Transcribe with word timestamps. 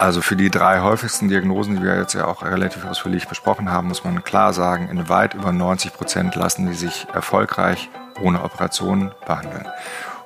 Also 0.00 0.22
für 0.22 0.34
die 0.34 0.48
drei 0.48 0.80
häufigsten 0.80 1.28
Diagnosen, 1.28 1.76
die 1.76 1.82
wir 1.82 1.94
jetzt 1.94 2.14
ja 2.14 2.26
auch 2.26 2.42
relativ 2.42 2.86
ausführlich 2.86 3.28
besprochen 3.28 3.70
haben, 3.70 3.88
muss 3.88 4.02
man 4.02 4.24
klar 4.24 4.54
sagen, 4.54 4.88
in 4.88 5.10
weit 5.10 5.34
über 5.34 5.52
90 5.52 5.92
Prozent 5.92 6.34
lassen 6.36 6.66
die 6.66 6.72
sich 6.72 7.06
erfolgreich 7.12 7.90
ohne 8.22 8.42
Operation 8.42 9.12
behandeln. 9.26 9.66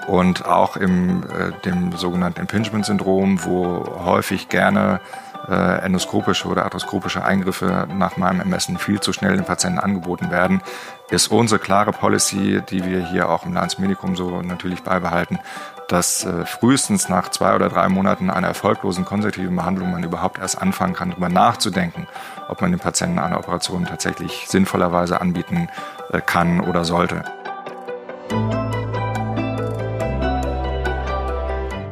Und 0.07 0.47
auch 0.47 0.77
im 0.77 1.25
äh, 1.25 1.51
dem 1.65 1.91
sogenannten 1.91 2.39
Impingement-Syndrom, 2.43 3.45
wo 3.45 3.85
häufig 4.05 4.49
gerne 4.49 5.01
äh, 5.49 5.85
endoskopische 5.85 6.47
oder 6.47 6.63
arthroskopische 6.63 7.25
Eingriffe 7.25 7.89
nach 7.93 8.17
meinem 8.17 8.39
Ermessen 8.39 8.79
viel 8.79 9.01
zu 9.01 9.13
schnell 9.13 9.35
den 9.35 9.45
Patienten 9.45 9.81
angeboten 9.81 10.31
werden, 10.31 10.63
ist 11.11 11.29
unsere 11.29 11.59
klare 11.59 11.91
Policy, 11.91 12.63
die 12.71 12.85
wir 12.85 13.05
hier 13.05 13.29
auch 13.29 13.45
im 13.45 13.53
Landsmedikum 13.53 14.15
so 14.15 14.41
natürlich 14.41 14.83
beibehalten, 14.85 15.41
dass 15.89 16.25
äh, 16.25 16.47
frühestens 16.47 17.09
nach 17.09 17.31
zwei 17.31 17.55
oder 17.55 17.69
drei 17.69 17.89
Monaten 17.89 18.31
einer 18.31 18.49
erfolglosen 18.49 19.05
konservativen 19.05 19.55
Behandlung 19.55 19.91
man 19.91 20.03
überhaupt 20.03 20.39
erst 20.39 20.61
anfangen 20.61 20.95
kann, 20.95 21.11
darüber 21.11 21.29
nachzudenken, 21.29 22.07
ob 22.49 22.61
man 22.61 22.71
den 22.71 22.81
Patienten 22.81 23.19
eine 23.19 23.39
Operation 23.39 23.85
tatsächlich 23.85 24.47
sinnvollerweise 24.49 25.21
anbieten 25.21 25.69
äh, 26.13 26.21
kann 26.21 26.61
oder 26.61 26.85
sollte. 26.85 27.25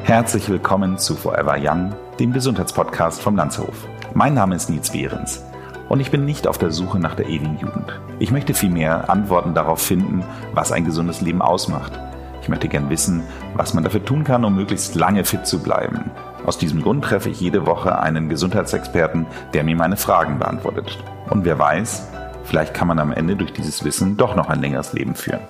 Herzlich 0.05 0.48
willkommen 0.48 0.98
zu 0.98 1.16
Forever 1.16 1.56
Young, 1.59 1.95
dem 2.19 2.33
Gesundheitspodcast 2.33 3.22
vom 3.22 3.36
Landshof. 3.36 3.86
Mein 4.14 4.34
Name 4.34 4.56
ist 4.56 4.69
Nils 4.69 4.91
Behrens 4.91 5.42
und 5.88 6.00
ich 6.00 6.11
bin 6.11 6.24
nicht 6.24 6.47
auf 6.47 6.59
der 6.59 6.70
Suche 6.70 6.98
nach 6.98 7.14
der 7.14 7.28
ewigen 7.28 7.59
Jugend. 7.59 8.00
Ich 8.19 8.30
möchte 8.30 8.55
vielmehr 8.55 9.11
Antworten 9.11 9.55
darauf 9.55 9.80
finden, 9.80 10.24
was 10.52 10.72
ein 10.72 10.84
gesundes 10.84 11.20
Leben 11.20 11.42
ausmacht. 11.42 11.98
Ich 12.42 12.48
möchte 12.48 12.69
gern 12.69 12.91
wissen, 12.91 13.23
was 13.55 13.73
man 13.73 13.84
dafür 13.84 14.05
tun 14.05 14.24
kann, 14.24 14.45
um 14.45 14.56
möglichst 14.56 14.96
lange 14.96 15.24
fit 15.24 15.46
zu 15.46 15.62
bleiben. 15.62 16.10
Aus 16.45 16.59
diesem 16.59 16.83
Grund 16.83 17.05
treffe 17.05 17.30
ich 17.30 17.41
jede 17.41 17.66
Woche 17.66 18.00
einen 18.00 18.28
Gesundheitsexperten, 18.28 19.27
der 19.55 19.62
mir 19.62 19.77
meine 19.77 19.96
Fragen 19.96 20.41
beantwortet. 20.41 20.98
Und 21.30 21.44
wer 21.44 21.58
weiß, 21.58 22.08
vielleicht 22.44 22.75
kann 22.75 22.89
man 22.89 22.98
am 22.98 23.12
Ende 23.12 23.36
durch 23.36 23.52
dieses 23.52 23.84
Wissen 23.84 24.17
doch 24.17 24.34
noch 24.34 24.48
ein 24.48 24.61
längeres 24.61 24.92
Leben 24.92 25.14
führen. 25.14 25.41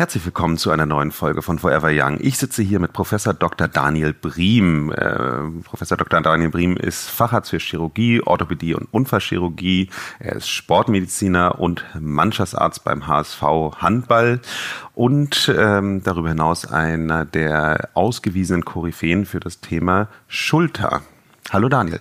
Herzlich 0.00 0.24
willkommen 0.24 0.56
zu 0.56 0.70
einer 0.70 0.86
neuen 0.86 1.12
Folge 1.12 1.42
von 1.42 1.58
Forever 1.58 1.90
Young. 1.92 2.16
Ich 2.22 2.38
sitze 2.38 2.62
hier 2.62 2.80
mit 2.80 2.94
Professor 2.94 3.34
Dr. 3.34 3.68
Daniel 3.68 4.14
Briem. 4.14 4.90
Äh, 4.90 5.62
Professor 5.62 5.98
Dr. 5.98 6.22
Daniel 6.22 6.48
Briem 6.48 6.78
ist 6.78 7.10
Facharzt 7.10 7.50
für 7.50 7.58
Chirurgie, 7.58 8.22
Orthopädie 8.22 8.72
und 8.72 8.88
Unfallchirurgie. 8.94 9.90
Er 10.18 10.36
ist 10.36 10.48
Sportmediziner 10.48 11.60
und 11.60 11.84
Mannschaftsarzt 12.00 12.82
beim 12.82 13.08
HSV 13.08 13.42
Handball 13.76 14.40
und 14.94 15.54
ähm, 15.54 16.02
darüber 16.02 16.30
hinaus 16.30 16.64
einer 16.64 17.26
der 17.26 17.90
ausgewiesenen 17.92 18.64
Koryphäen 18.64 19.26
für 19.26 19.40
das 19.40 19.60
Thema 19.60 20.08
Schulter. 20.28 21.02
Hallo 21.52 21.68
Daniel. 21.68 22.00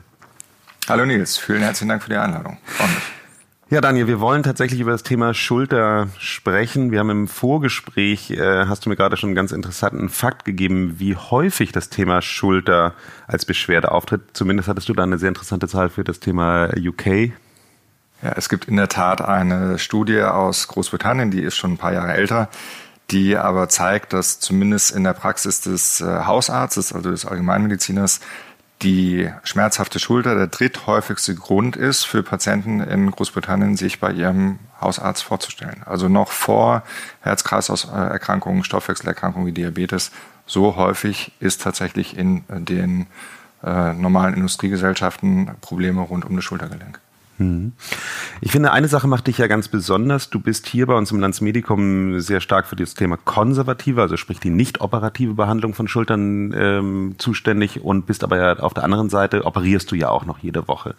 Hallo 0.87 1.05
Nils, 1.05 1.37
vielen 1.37 1.63
herzlichen 1.63 1.89
Dank 1.89 2.01
für 2.01 2.11
die 2.11 2.15
Einladung. 2.15 2.59
Freue 2.63 2.87
mich. 2.87 3.18
Ja, 3.71 3.81
Daniel, 3.81 4.07
wir 4.07 4.19
wollen 4.19 4.41
tatsächlich 4.41 4.79
über 4.79 4.89
das 4.89 5.03
Thema 5.03 5.35
Schulter 5.35 6.07
sprechen. 6.17 6.89
Wir 6.89 6.97
haben 6.97 7.11
im 7.11 7.27
Vorgespräch, 7.27 8.31
äh, 8.31 8.65
hast 8.65 8.83
du 8.83 8.89
mir 8.89 8.95
gerade 8.95 9.15
schon 9.15 9.29
einen 9.29 9.35
ganz 9.35 9.51
interessanten 9.51 10.09
Fakt 10.09 10.43
gegeben, 10.43 10.95
wie 10.97 11.15
häufig 11.15 11.71
das 11.71 11.89
Thema 11.89 12.23
Schulter 12.23 12.95
als 13.27 13.45
Beschwerde 13.45 13.91
auftritt. 13.91 14.21
Zumindest 14.33 14.69
hattest 14.69 14.89
du 14.89 14.93
da 14.93 15.03
eine 15.03 15.19
sehr 15.19 15.29
interessante 15.29 15.67
Zahl 15.67 15.89
für 15.89 16.03
das 16.03 16.19
Thema 16.19 16.69
UK. 16.75 17.31
Ja, 18.23 18.31
es 18.35 18.49
gibt 18.49 18.65
in 18.65 18.75
der 18.75 18.89
Tat 18.89 19.21
eine 19.21 19.77
Studie 19.77 20.23
aus 20.23 20.67
Großbritannien, 20.67 21.29
die 21.29 21.43
ist 21.43 21.55
schon 21.55 21.73
ein 21.73 21.77
paar 21.77 21.93
Jahre 21.93 22.13
älter, 22.13 22.49
die 23.11 23.37
aber 23.37 23.69
zeigt, 23.69 24.13
dass 24.13 24.39
zumindest 24.39 24.95
in 24.95 25.03
der 25.03 25.13
Praxis 25.13 25.61
des 25.61 26.01
äh, 26.01 26.05
Hausarztes, 26.25 26.91
also 26.91 27.11
des 27.11 27.27
Allgemeinmediziners, 27.27 28.19
die 28.81 29.29
schmerzhafte 29.43 29.99
Schulter 29.99 30.35
der 30.35 30.47
dritthäufigste 30.47 31.35
Grund 31.35 31.75
ist 31.75 32.05
für 32.05 32.23
Patienten 32.23 32.79
in 32.79 33.11
Großbritannien, 33.11 33.75
sich 33.75 33.99
bei 33.99 34.11
ihrem 34.11 34.59
Hausarzt 34.79 35.23
vorzustellen. 35.23 35.83
Also 35.85 36.07
noch 36.07 36.31
vor 36.31 36.83
Herz-Kreislauf-Erkrankungen, 37.21 38.63
Stoffwechselerkrankungen 38.63 39.47
wie 39.47 39.51
Diabetes, 39.51 40.11
so 40.45 40.75
häufig 40.77 41.33
ist 41.39 41.61
tatsächlich 41.61 42.17
in 42.17 42.43
den 42.49 43.07
äh, 43.63 43.93
normalen 43.93 44.33
Industriegesellschaften 44.33 45.51
Probleme 45.61 46.01
rund 46.01 46.25
um 46.25 46.35
das 46.35 46.45
Schultergelenk. 46.45 46.99
Mhm. 47.39 47.73
Ich 48.41 48.51
finde, 48.51 48.71
eine 48.71 48.87
Sache 48.87 49.07
macht 49.07 49.27
dich 49.27 49.37
ja 49.37 49.47
ganz 49.47 49.67
besonders. 49.67 50.29
Du 50.29 50.39
bist 50.39 50.67
hier 50.67 50.85
bei 50.85 50.93
uns 50.93 51.11
im 51.11 51.19
Landsmedikum 51.19 52.19
sehr 52.19 52.41
stark 52.41 52.67
für 52.67 52.75
das 52.75 52.93
Thema 52.93 53.17
konservative, 53.17 54.01
also 54.01 54.17
sprich 54.17 54.39
die 54.39 54.49
nicht 54.49 54.81
operative 54.81 55.33
Behandlung 55.33 55.73
von 55.73 55.87
Schultern 55.87 56.53
ähm, 56.53 57.15
zuständig 57.17 57.81
und 57.81 58.05
bist 58.05 58.23
aber 58.23 58.37
ja 58.37 58.59
auf 58.59 58.73
der 58.73 58.83
anderen 58.83 59.09
Seite, 59.09 59.45
operierst 59.45 59.91
du 59.91 59.95
ja 59.95 60.09
auch 60.09 60.25
noch 60.25 60.39
jede 60.39 60.67
Woche. 60.67 60.95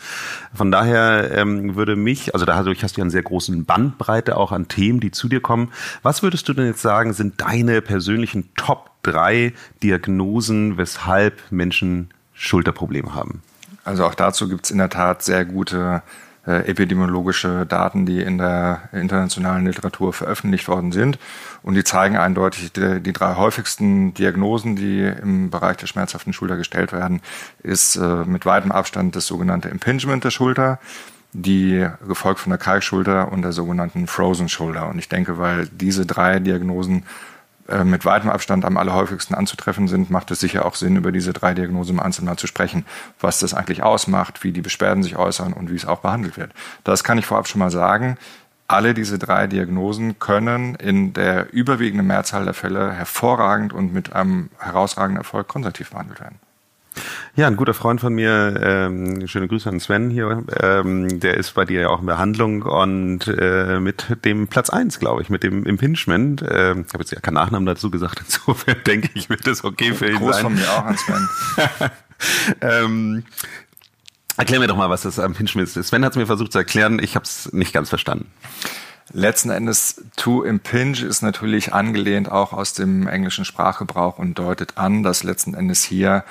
Von 0.54 0.70
daher 0.70 1.30
ähm, 1.36 1.76
würde 1.76 1.94
mich, 1.96 2.34
also 2.34 2.46
dadurch 2.46 2.82
hast 2.82 2.96
du 2.96 3.00
ja 3.00 3.04
einen 3.04 3.10
sehr 3.10 3.22
großen 3.22 3.64
Bandbreite 3.64 4.36
auch 4.36 4.52
an 4.52 4.68
Themen, 4.68 5.00
die 5.00 5.10
zu 5.10 5.28
dir 5.28 5.40
kommen. 5.40 5.70
Was 6.02 6.22
würdest 6.22 6.48
du 6.48 6.54
denn 6.54 6.66
jetzt 6.66 6.82
sagen, 6.82 7.12
sind 7.12 7.40
deine 7.40 7.82
persönlichen 7.82 8.50
Top 8.56 8.90
drei 9.02 9.52
Diagnosen, 9.82 10.76
weshalb 10.78 11.40
Menschen 11.50 12.10
Schulterprobleme 12.34 13.14
haben? 13.14 13.42
Also 13.84 14.04
auch 14.04 14.14
dazu 14.14 14.48
gibt 14.48 14.66
es 14.66 14.70
in 14.70 14.78
der 14.78 14.90
Tat 14.90 15.22
sehr 15.22 15.44
gute 15.44 16.02
epidemiologische 16.44 17.66
Daten, 17.66 18.06
die 18.06 18.22
in 18.22 18.38
der 18.38 18.88
internationalen 18.92 19.66
Literatur 19.66 20.12
veröffentlicht 20.12 20.68
worden 20.68 20.92
sind. 20.92 21.18
Und 21.62 21.74
die 21.74 21.84
zeigen 21.84 22.16
eindeutig, 22.16 22.72
die, 22.72 23.00
die 23.00 23.12
drei 23.12 23.34
häufigsten 23.34 24.14
Diagnosen, 24.14 24.76
die 24.76 25.00
im 25.00 25.50
Bereich 25.50 25.76
der 25.76 25.86
schmerzhaften 25.86 26.32
Schulter 26.32 26.56
gestellt 26.56 26.92
werden, 26.92 27.20
ist 27.62 27.96
äh, 27.96 28.24
mit 28.24 28.46
weitem 28.46 28.72
Abstand 28.72 29.16
das 29.16 29.26
sogenannte 29.26 29.68
Impingement 29.68 30.24
der 30.24 30.30
Schulter, 30.30 30.78
die 31.32 31.86
gefolgt 32.08 32.40
von 32.40 32.50
der 32.50 32.58
Kalkschulter 32.58 33.30
und 33.30 33.42
der 33.42 33.52
sogenannten 33.52 34.06
Frozen 34.06 34.48
Shoulder. 34.48 34.88
Und 34.88 34.98
ich 34.98 35.08
denke, 35.08 35.38
weil 35.38 35.68
diese 35.68 36.06
drei 36.06 36.40
Diagnosen 36.40 36.98
äh, 36.98 37.29
mit 37.84 38.04
weitem 38.04 38.30
Abstand 38.30 38.64
am 38.64 38.76
allerhäufigsten 38.76 39.36
anzutreffen 39.36 39.88
sind, 39.88 40.10
macht 40.10 40.30
es 40.30 40.40
sicher 40.40 40.64
auch 40.64 40.74
Sinn, 40.74 40.96
über 40.96 41.12
diese 41.12 41.32
drei 41.32 41.54
Diagnosen 41.54 41.96
im 41.96 42.00
Einzelnen 42.00 42.36
zu 42.36 42.46
sprechen, 42.46 42.84
was 43.20 43.38
das 43.38 43.54
eigentlich 43.54 43.82
ausmacht, 43.82 44.42
wie 44.44 44.52
die 44.52 44.60
Beschwerden 44.60 45.02
sich 45.02 45.16
äußern 45.16 45.52
und 45.52 45.70
wie 45.70 45.76
es 45.76 45.86
auch 45.86 46.00
behandelt 46.00 46.36
wird. 46.36 46.52
Das 46.84 47.04
kann 47.04 47.18
ich 47.18 47.26
vorab 47.26 47.48
schon 47.48 47.60
mal 47.60 47.70
sagen. 47.70 48.18
Alle 48.66 48.94
diese 48.94 49.18
drei 49.18 49.46
Diagnosen 49.46 50.18
können 50.18 50.76
in 50.76 51.12
der 51.12 51.52
überwiegenden 51.52 52.06
Mehrzahl 52.06 52.44
der 52.44 52.54
Fälle 52.54 52.92
hervorragend 52.92 53.72
und 53.72 53.92
mit 53.92 54.12
einem 54.12 54.50
herausragenden 54.58 55.18
Erfolg 55.18 55.48
konservativ 55.48 55.90
behandelt 55.90 56.20
werden. 56.20 56.38
Ja, 57.36 57.46
ein 57.46 57.56
guter 57.56 57.74
Freund 57.74 58.00
von 58.00 58.12
mir, 58.12 58.58
ähm, 58.60 59.26
schöne 59.28 59.46
Grüße 59.46 59.68
an 59.68 59.78
Sven 59.78 60.10
hier, 60.10 60.42
ähm, 60.60 61.20
der 61.20 61.36
ist 61.36 61.54
bei 61.54 61.64
dir 61.64 61.82
ja 61.82 61.88
auch 61.88 62.00
in 62.00 62.06
Behandlung 62.06 62.62
und 62.62 63.28
äh, 63.28 63.78
mit 63.78 64.24
dem 64.24 64.48
Platz 64.48 64.68
eins, 64.68 64.98
glaube 64.98 65.22
ich, 65.22 65.30
mit 65.30 65.44
dem 65.44 65.64
Impingement. 65.64 66.42
Äh, 66.42 66.72
ich 66.72 66.92
habe 66.92 66.98
jetzt 66.98 67.12
ja 67.12 67.20
keinen 67.20 67.34
Nachnamen 67.34 67.66
dazu 67.66 67.90
gesagt, 67.90 68.20
insofern 68.26 68.76
denke 68.84 69.10
ich, 69.14 69.30
wird 69.30 69.46
das 69.46 69.62
okay 69.62 69.94
für 69.94 70.10
ihn 70.10 70.16
Gruß 70.16 70.36
sein. 70.36 70.42
von 70.42 70.54
mir 70.54 70.70
auch 70.72 70.84
an 70.84 70.96
Sven. 70.96 71.28
ähm, 72.62 73.24
erklär 74.36 74.58
mir 74.58 74.66
doch 74.66 74.76
mal, 74.76 74.90
was 74.90 75.02
das 75.02 75.18
Impingement 75.18 75.68
ist. 75.68 75.86
Sven 75.86 76.04
hat 76.04 76.12
es 76.12 76.18
mir 76.18 76.26
versucht 76.26 76.50
zu 76.50 76.58
erklären, 76.58 76.98
ich 77.00 77.14
habe 77.14 77.24
es 77.24 77.52
nicht 77.52 77.72
ganz 77.72 77.88
verstanden. 77.88 78.26
Letzten 79.12 79.50
Endes 79.50 80.04
to 80.16 80.42
impinge 80.44 81.00
ist 81.00 81.22
natürlich 81.22 81.72
angelehnt 81.72 82.30
auch 82.30 82.52
aus 82.52 82.74
dem 82.74 83.06
englischen 83.06 83.44
Sprachgebrauch 83.44 84.18
und 84.18 84.38
deutet 84.38 84.78
an, 84.78 85.02
dass 85.02 85.22
letzten 85.22 85.54
Endes 85.54 85.82
hier 85.82 86.24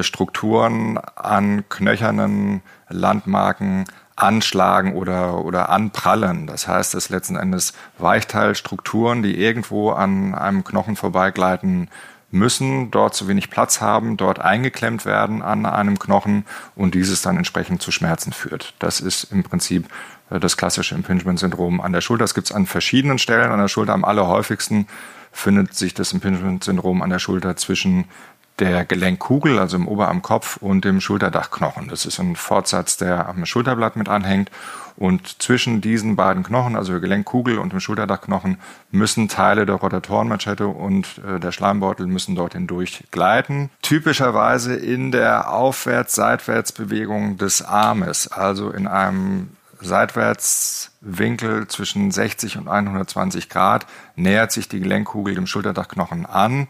Strukturen 0.00 0.98
an 0.98 1.64
knöchernen 1.68 2.62
Landmarken 2.88 3.84
anschlagen 4.16 4.94
oder, 4.94 5.44
oder 5.44 5.68
anprallen. 5.68 6.46
Das 6.46 6.66
heißt, 6.66 6.94
dass 6.94 7.08
letzten 7.08 7.36
Endes 7.36 7.72
Weichteilstrukturen, 7.98 9.22
die 9.22 9.38
irgendwo 9.40 9.90
an 9.90 10.34
einem 10.34 10.64
Knochen 10.64 10.96
vorbeigleiten 10.96 11.88
müssen, 12.30 12.90
dort 12.90 13.14
zu 13.14 13.28
wenig 13.28 13.48
Platz 13.48 13.80
haben, 13.80 14.16
dort 14.16 14.38
eingeklemmt 14.38 15.06
werden 15.06 15.40
an 15.40 15.64
einem 15.64 15.98
Knochen 15.98 16.44
und 16.74 16.94
dieses 16.94 17.22
dann 17.22 17.36
entsprechend 17.36 17.80
zu 17.80 17.90
Schmerzen 17.90 18.32
führt. 18.32 18.74
Das 18.80 19.00
ist 19.00 19.32
im 19.32 19.44
Prinzip 19.44 19.88
äh, 20.30 20.38
das 20.38 20.56
klassische 20.56 20.94
Impingement-Syndrom 20.94 21.80
an 21.80 21.92
der 21.92 22.00
Schulter. 22.00 22.24
Das 22.24 22.34
gibt 22.34 22.48
es 22.48 22.52
an 22.54 22.66
verschiedenen 22.66 23.18
Stellen 23.18 23.50
an 23.50 23.60
der 23.60 23.68
Schulter. 23.68 23.94
Am 23.94 24.04
allerhäufigsten 24.04 24.88
findet 25.32 25.74
sich 25.74 25.94
das 25.94 26.12
Impingement-Syndrom 26.12 27.00
an 27.00 27.10
der 27.10 27.18
Schulter 27.18 27.56
zwischen 27.56 28.06
der 28.60 28.84
Gelenkkugel, 28.84 29.58
also 29.58 29.76
im 29.76 29.88
Oberarmkopf 29.88 30.56
und 30.58 30.84
dem 30.84 31.00
Schulterdachknochen. 31.00 31.88
Das 31.88 32.06
ist 32.06 32.18
ein 32.18 32.36
Fortsatz, 32.36 32.96
der 32.96 33.28
am 33.28 33.44
Schulterblatt 33.46 33.96
mit 33.96 34.08
anhängt. 34.08 34.50
Und 34.96 35.40
zwischen 35.40 35.80
diesen 35.80 36.16
beiden 36.16 36.42
Knochen, 36.42 36.74
also 36.74 36.90
der 36.92 37.00
Gelenkkugel 37.00 37.58
und 37.58 37.72
dem 37.72 37.78
Schulterdachknochen, 37.78 38.58
müssen 38.90 39.28
Teile 39.28 39.64
der 39.64 39.76
Rotatorenmanschette 39.76 40.66
und 40.66 41.20
äh, 41.24 41.38
der 41.38 41.52
Schleimbeutel 41.52 42.06
müssen 42.06 42.34
dort 42.34 42.54
hindurch 42.54 43.04
gleiten. 43.12 43.70
Typischerweise 43.80 44.74
in 44.74 45.12
der 45.12 45.52
Aufwärts-Seitwärts-Bewegung 45.52 47.38
des 47.38 47.62
Armes, 47.62 48.26
also 48.32 48.70
in 48.70 48.88
einem 48.88 49.50
Seitwärtswinkel 49.80 51.68
zwischen 51.68 52.10
60 52.10 52.58
und 52.58 52.66
120 52.66 53.48
Grad, 53.48 53.86
nähert 54.16 54.50
sich 54.50 54.68
die 54.68 54.80
Gelenkkugel 54.80 55.36
dem 55.36 55.46
Schulterdachknochen 55.46 56.26
an 56.26 56.66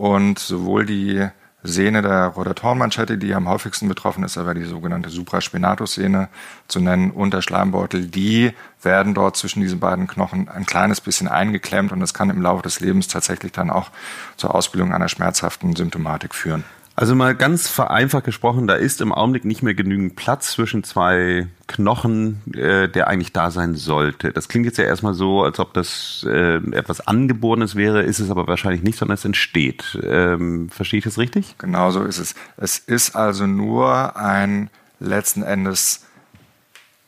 und 0.00 0.38
sowohl 0.38 0.86
die 0.86 1.28
Sehne 1.62 2.00
der 2.00 2.28
Rotatorenmanschette, 2.28 3.18
die 3.18 3.34
am 3.34 3.46
häufigsten 3.46 3.86
betroffen 3.86 4.24
ist, 4.24 4.38
aber 4.38 4.54
die 4.54 4.64
sogenannte 4.64 5.10
Supraspinatus-Sehne 5.10 6.30
zu 6.68 6.80
nennen, 6.80 7.10
und 7.10 7.34
der 7.34 7.42
Schleimbeutel, 7.42 8.06
die 8.06 8.52
werden 8.80 9.12
dort 9.12 9.36
zwischen 9.36 9.60
diesen 9.60 9.78
beiden 9.78 10.06
Knochen 10.06 10.48
ein 10.48 10.64
kleines 10.64 11.02
bisschen 11.02 11.28
eingeklemmt 11.28 11.92
und 11.92 12.00
das 12.00 12.14
kann 12.14 12.30
im 12.30 12.40
Laufe 12.40 12.62
des 12.62 12.80
Lebens 12.80 13.08
tatsächlich 13.08 13.52
dann 13.52 13.68
auch 13.68 13.90
zur 14.38 14.54
Ausbildung 14.54 14.94
einer 14.94 15.10
schmerzhaften 15.10 15.76
Symptomatik 15.76 16.34
führen. 16.34 16.64
Also 17.00 17.14
mal 17.14 17.34
ganz 17.34 17.66
vereinfacht 17.66 18.24
gesprochen, 18.24 18.66
da 18.66 18.74
ist 18.74 19.00
im 19.00 19.10
Augenblick 19.10 19.46
nicht 19.46 19.62
mehr 19.62 19.72
genügend 19.72 20.16
Platz 20.16 20.52
zwischen 20.52 20.84
zwei 20.84 21.46
Knochen, 21.66 22.42
äh, 22.52 22.90
der 22.90 23.08
eigentlich 23.08 23.32
da 23.32 23.50
sein 23.50 23.74
sollte. 23.74 24.32
Das 24.32 24.50
klingt 24.50 24.66
jetzt 24.66 24.76
ja 24.76 24.84
erstmal 24.84 25.14
so, 25.14 25.42
als 25.42 25.58
ob 25.58 25.72
das 25.72 26.26
äh, 26.28 26.56
etwas 26.72 27.00
Angeborenes 27.00 27.74
wäre, 27.74 28.02
ist 28.02 28.18
es 28.18 28.30
aber 28.30 28.46
wahrscheinlich 28.48 28.82
nicht, 28.82 28.98
sondern 28.98 29.14
es 29.14 29.24
entsteht. 29.24 29.98
Ähm, 30.02 30.68
verstehe 30.68 30.98
ich 30.98 31.04
das 31.04 31.16
richtig? 31.16 31.56
Genau 31.56 31.90
so 31.90 32.02
ist 32.02 32.18
es. 32.18 32.34
Es 32.58 32.76
ist 32.76 33.16
also 33.16 33.46
nur 33.46 34.18
ein 34.18 34.68
letzten 34.98 35.42
Endes 35.42 36.04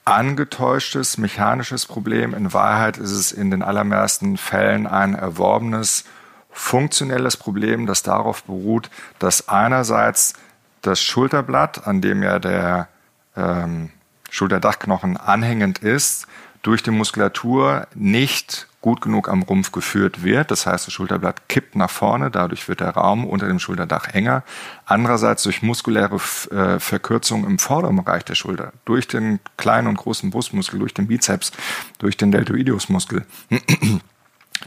angetäuschtes 0.06 1.18
mechanisches 1.18 1.84
Problem. 1.84 2.32
In 2.32 2.54
Wahrheit 2.54 2.96
ist 2.96 3.12
es 3.12 3.30
in 3.30 3.50
den 3.50 3.60
allermeisten 3.60 4.38
Fällen 4.38 4.86
ein 4.86 5.14
erworbenes 5.14 6.06
funktionelles 6.52 7.36
Problem, 7.36 7.86
das 7.86 8.02
darauf 8.02 8.44
beruht, 8.44 8.90
dass 9.18 9.48
einerseits 9.48 10.34
das 10.82 11.00
Schulterblatt, 11.00 11.86
an 11.86 12.00
dem 12.00 12.22
ja 12.22 12.38
der 12.38 12.88
ähm, 13.36 13.90
Schulterdachknochen 14.30 15.16
anhängend 15.16 15.78
ist, 15.78 16.26
durch 16.62 16.82
die 16.82 16.90
Muskulatur 16.90 17.86
nicht 17.94 18.68
gut 18.80 19.00
genug 19.00 19.28
am 19.28 19.42
Rumpf 19.42 19.72
geführt 19.72 20.24
wird. 20.24 20.50
Das 20.50 20.66
heißt, 20.66 20.86
das 20.86 20.92
Schulterblatt 20.92 21.48
kippt 21.48 21.76
nach 21.76 21.90
vorne, 21.90 22.30
dadurch 22.30 22.68
wird 22.68 22.80
der 22.80 22.90
Raum 22.90 23.24
unter 23.24 23.46
dem 23.46 23.58
Schulterdach 23.58 24.08
enger. 24.08 24.42
Andererseits 24.84 25.44
durch 25.44 25.62
muskuläre 25.62 26.16
äh, 26.50 26.80
Verkürzung 26.80 27.46
im 27.46 27.58
vorderen 27.58 27.96
Bereich 27.96 28.24
der 28.24 28.34
Schulter, 28.34 28.72
durch 28.84 29.06
den 29.06 29.38
kleinen 29.56 29.86
und 29.86 29.96
großen 29.96 30.30
Brustmuskel, 30.30 30.80
durch 30.80 30.94
den 30.94 31.06
Bizeps, 31.06 31.52
durch 31.98 32.16
den 32.16 32.32
Deltoideusmuskel 32.32 33.24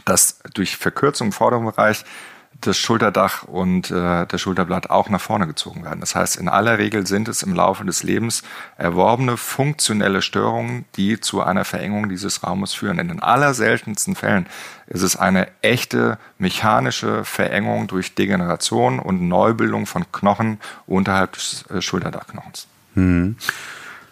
dass 0.04 0.38
durch 0.54 0.76
Verkürzung 0.76 1.28
im 1.28 1.32
vorderen 1.32 1.64
Bereich 1.64 2.04
das 2.60 2.78
Schulterdach 2.78 3.42
und 3.44 3.90
äh, 3.90 4.26
das 4.26 4.40
Schulterblatt 4.40 4.90
auch 4.90 5.08
nach 5.08 5.20
vorne 5.20 5.46
gezogen 5.46 5.84
werden. 5.84 6.00
Das 6.00 6.14
heißt, 6.14 6.36
in 6.36 6.48
aller 6.48 6.78
Regel 6.78 7.06
sind 7.06 7.28
es 7.28 7.42
im 7.42 7.54
Laufe 7.54 7.84
des 7.84 8.02
Lebens 8.02 8.42
erworbene 8.76 9.36
funktionelle 9.36 10.22
Störungen, 10.22 10.84
die 10.96 11.20
zu 11.20 11.42
einer 11.42 11.64
Verengung 11.64 12.08
dieses 12.08 12.42
Raumes 12.42 12.72
führen. 12.72 12.98
In 12.98 13.08
den 13.08 13.20
allerseltensten 13.20 14.14
Fällen 14.14 14.46
ist 14.86 15.02
es 15.02 15.16
eine 15.16 15.48
echte 15.62 16.18
mechanische 16.38 17.24
Verengung 17.24 17.88
durch 17.88 18.14
Degeneration 18.14 18.98
und 18.98 19.28
Neubildung 19.28 19.86
von 19.86 20.10
Knochen 20.12 20.58
unterhalb 20.86 21.32
des 21.32 21.64
äh, 21.70 21.82
Schulterdachknochens. 21.82 22.66
Hm 22.94 23.36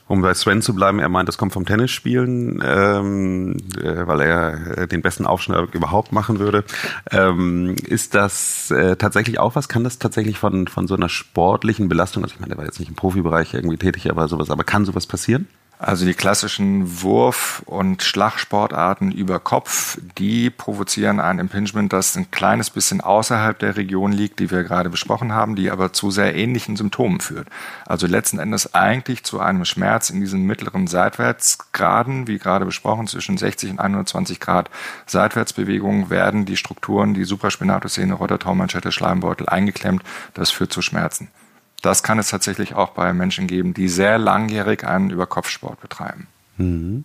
um 0.07 0.21
bei 0.21 0.35
Sven 0.35 0.63
zu 0.63 0.75
bleiben, 0.75 0.99
er 0.99 1.09
meint, 1.09 1.29
das 1.29 1.39
kommt 1.39 1.53
vom 1.53 1.65
Tennisspielen, 1.65 2.63
ähm, 2.65 3.57
äh, 3.81 4.07
weil 4.07 4.21
er 4.21 4.79
äh, 4.79 4.89
den 4.89 5.03
besten 5.03 5.27
Aufschnall 5.27 5.69
überhaupt 5.73 6.13
machen 6.13 6.39
würde. 6.39 6.65
Ähm, 7.11 7.77
ist 7.87 8.15
das 8.15 8.71
äh, 8.71 8.97
tatsächlich 8.97 9.39
auch 9.39 9.57
was? 9.57 9.69
Kann 9.69 9.85
das 9.85 9.99
tatsächlich 9.99 10.39
von, 10.39 10.69
von 10.69 10.87
so 10.87 10.95
einer 10.95 11.09
sportlichen 11.09 11.89
Belastung, 11.89 12.23
also 12.23 12.35
ich 12.35 12.41
meine, 12.41 12.51
der 12.51 12.59
war 12.59 12.67
jetzt 12.67 12.81
nicht 12.81 12.89
im 12.89 12.97
Profibereich 12.97 13.55
irgendwie 13.55 13.79
tätig, 13.79 14.11
aber 14.11 14.29
sowas, 14.29 14.51
aber 14.51 14.65
kann 14.65 14.85
sowas 14.85 15.07
passieren? 15.07 15.49
Also 15.79 16.07
die 16.07 16.15
klassischen 16.15 17.03
Wurf- 17.03 17.63
und 17.67 18.03
Schlagsportarten 18.03 19.11
über 19.11 19.41
Kopf, 19.41 19.99
die 20.17 20.49
provozieren 20.49 21.19
ein 21.19 21.41
Impingement, 21.41 21.93
das 21.93 22.17
ein 22.17 22.31
kleines 22.31 22.71
bisschen 22.71 23.01
außerhalb 23.01 23.59
der 23.59 23.77
Region 23.77 24.13
liegt, 24.13 24.39
die 24.39 24.51
wir 24.51 24.63
gerade 24.63 24.89
besprochen 24.89 25.33
haben, 25.33 25.57
die 25.57 25.71
aber 25.71 25.93
zu 25.93 26.11
sehr 26.11 26.37
ähnlichen 26.37 26.77
Symptomen 26.77 27.21
führt. 27.21 27.49
Also 27.87 28.07
letzten 28.07 28.39
Endes 28.39 28.75
eigentlich 28.75 29.25
zu 29.25 29.41
einem 29.41 29.65
Schmerz 29.65 30.11
in 30.11 30.21
diesen 30.21 30.47
mittleren 30.47 30.87
Seitwärtsgraden, 30.87 32.29
wie 32.29 32.39
gerade 32.39 32.65
besprochen, 32.65 33.09
zwischen 33.09 33.37
60 33.37 33.73
und 33.73 33.81
120 33.81 34.39
Grad 34.39 34.71
Seitwärtsbewegung 35.07 36.09
werden 36.09 36.45
die 36.45 36.57
Strukturen, 36.57 37.15
die 37.15 37.25
Supraspinatussehne, 37.25 38.15
Rotatormanschette, 38.15 38.93
Schleimbeutel 38.93 39.49
eingeklemmt. 39.49 40.03
Das 40.35 40.51
führt 40.51 40.73
zu 40.73 40.83
Schmerzen. 40.83 41.29
Das 41.85 42.03
kann 42.03 42.19
es 42.19 42.29
tatsächlich 42.29 42.75
auch 42.75 42.91
bei 42.91 43.13
Menschen 43.13 43.47
geben, 43.47 43.75
die 43.75 43.89
sehr 43.89 44.17
langjährig 44.17 44.85
einen 44.85 45.11
Überkopfsport 45.11 45.83
betreiben. 45.83 46.29
Mhm. 46.57 47.05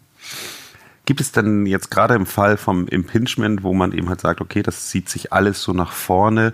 Gibt 1.04 1.20
es 1.20 1.34
denn 1.34 1.66
jetzt 1.66 1.92
gerade 1.92 2.14
im 2.14 2.26
Fall 2.26 2.56
vom 2.56 2.88
Impingement, 2.88 3.62
wo 3.64 3.74
man 3.74 3.92
eben 3.92 4.08
halt 4.08 4.22
sagt, 4.22 4.40
okay, 4.40 4.64
das 4.64 4.88
zieht 4.88 5.10
sich 5.10 5.34
alles 5.34 5.62
so 5.62 5.74
nach 5.74 5.92
vorne, 5.92 6.54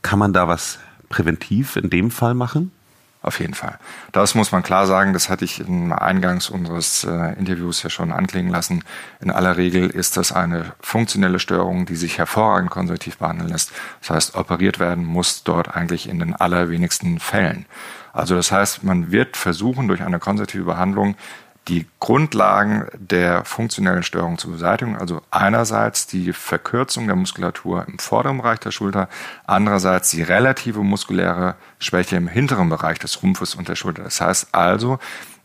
kann 0.00 0.18
man 0.18 0.32
da 0.32 0.48
was 0.48 0.78
präventiv 1.10 1.76
in 1.76 1.90
dem 1.90 2.10
Fall 2.10 2.32
machen? 2.32 2.72
Auf 3.20 3.40
jeden 3.40 3.54
Fall. 3.54 3.78
Das 4.12 4.36
muss 4.36 4.52
man 4.52 4.62
klar 4.62 4.86
sagen, 4.86 5.12
das 5.12 5.28
hatte 5.28 5.44
ich 5.44 5.58
im 5.58 5.92
Eingangs 5.92 6.48
unseres 6.48 7.02
äh, 7.02 7.32
Interviews 7.36 7.82
ja 7.82 7.90
schon 7.90 8.12
anklingen 8.12 8.52
lassen. 8.52 8.84
In 9.20 9.32
aller 9.32 9.56
Regel 9.56 9.90
ist 9.90 10.16
das 10.16 10.30
eine 10.30 10.72
funktionelle 10.80 11.40
Störung, 11.40 11.84
die 11.84 11.96
sich 11.96 12.18
hervorragend 12.18 12.70
konservativ 12.70 13.18
behandeln 13.18 13.50
lässt. 13.50 13.72
Das 14.00 14.10
heißt, 14.10 14.34
operiert 14.36 14.78
werden 14.78 15.04
muss 15.04 15.42
dort 15.42 15.74
eigentlich 15.74 16.08
in 16.08 16.20
den 16.20 16.32
allerwenigsten 16.34 17.18
Fällen. 17.18 17.66
Also 18.12 18.36
das 18.36 18.52
heißt, 18.52 18.84
man 18.84 19.10
wird 19.10 19.36
versuchen, 19.36 19.88
durch 19.88 20.02
eine 20.02 20.20
konservative 20.20 20.64
Behandlung 20.64 21.16
die 21.68 21.86
Grundlagen 22.00 22.86
der 22.94 23.44
funktionellen 23.44 24.02
Störung 24.02 24.38
zu 24.38 24.50
beseitigen. 24.50 24.96
Also 24.96 25.20
einerseits 25.30 26.06
die 26.06 26.32
Verkürzung 26.32 27.06
der 27.06 27.16
Muskulatur 27.16 27.86
im 27.86 27.98
vorderen 27.98 28.38
Bereich 28.38 28.60
der 28.60 28.70
Schulter, 28.70 29.08
andererseits 29.46 30.10
die 30.10 30.22
relative 30.22 30.82
muskuläre 30.82 31.56
Schwäche 31.78 32.16
im 32.16 32.28
hinteren 32.28 32.68
Bereich 32.68 32.98
des 32.98 33.22
Rumpfes 33.22 33.54
und 33.54 33.68
der 33.68 33.76
Schulter. 33.76 34.04
Das 34.04 34.20
heißt 34.20 34.48
also, 34.52 34.98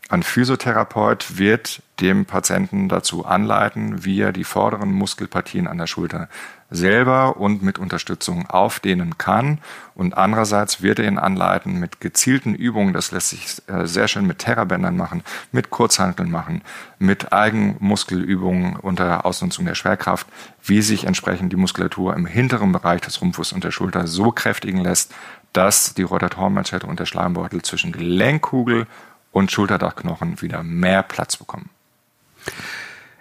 ein 0.08 0.22
Physiotherapeut 0.22 1.38
wird 1.38 1.82
dem 2.00 2.26
Patienten 2.26 2.88
dazu 2.88 3.24
anleiten, 3.24 4.04
wie 4.04 4.20
er 4.20 4.32
die 4.32 4.44
vorderen 4.44 4.92
Muskelpartien 4.92 5.66
an 5.66 5.78
der 5.78 5.86
Schulter 5.86 6.28
selber 6.74 7.36
und 7.36 7.62
mit 7.62 7.78
Unterstützung 7.78 8.48
aufdehnen 8.48 9.16
kann. 9.18 9.58
Und 9.94 10.16
andererseits 10.16 10.82
wird 10.82 10.98
er 10.98 11.06
ihn 11.06 11.18
anleiten 11.18 11.78
mit 11.78 12.00
gezielten 12.00 12.54
Übungen, 12.54 12.92
das 12.92 13.12
lässt 13.12 13.30
sich 13.30 13.62
äh, 13.68 13.86
sehr 13.86 14.08
schön 14.08 14.26
mit 14.26 14.40
Terrabändern 14.40 14.96
machen, 14.96 15.22
mit 15.52 15.70
Kurzhanteln 15.70 16.30
machen, 16.30 16.62
mit 16.98 17.32
Eigenmuskelübungen 17.32 18.76
unter 18.76 19.24
Ausnutzung 19.24 19.64
der 19.64 19.74
Schwerkraft, 19.74 20.26
wie 20.64 20.82
sich 20.82 21.04
entsprechend 21.04 21.52
die 21.52 21.56
Muskulatur 21.56 22.14
im 22.14 22.26
hinteren 22.26 22.72
Bereich 22.72 23.02
des 23.02 23.20
Rumpfes 23.20 23.52
und 23.52 23.64
der 23.64 23.70
Schulter 23.70 24.06
so 24.06 24.32
kräftigen 24.32 24.80
lässt, 24.80 25.14
dass 25.52 25.94
die 25.94 26.02
Rotatorenmanschette 26.02 26.86
und 26.86 26.98
der 26.98 27.06
Schleimbeutel 27.06 27.62
zwischen 27.62 27.92
Gelenkkugel 27.92 28.86
und 29.30 29.52
Schulterdachknochen 29.52 30.42
wieder 30.42 30.62
mehr 30.62 31.02
Platz 31.02 31.36
bekommen. 31.36 31.70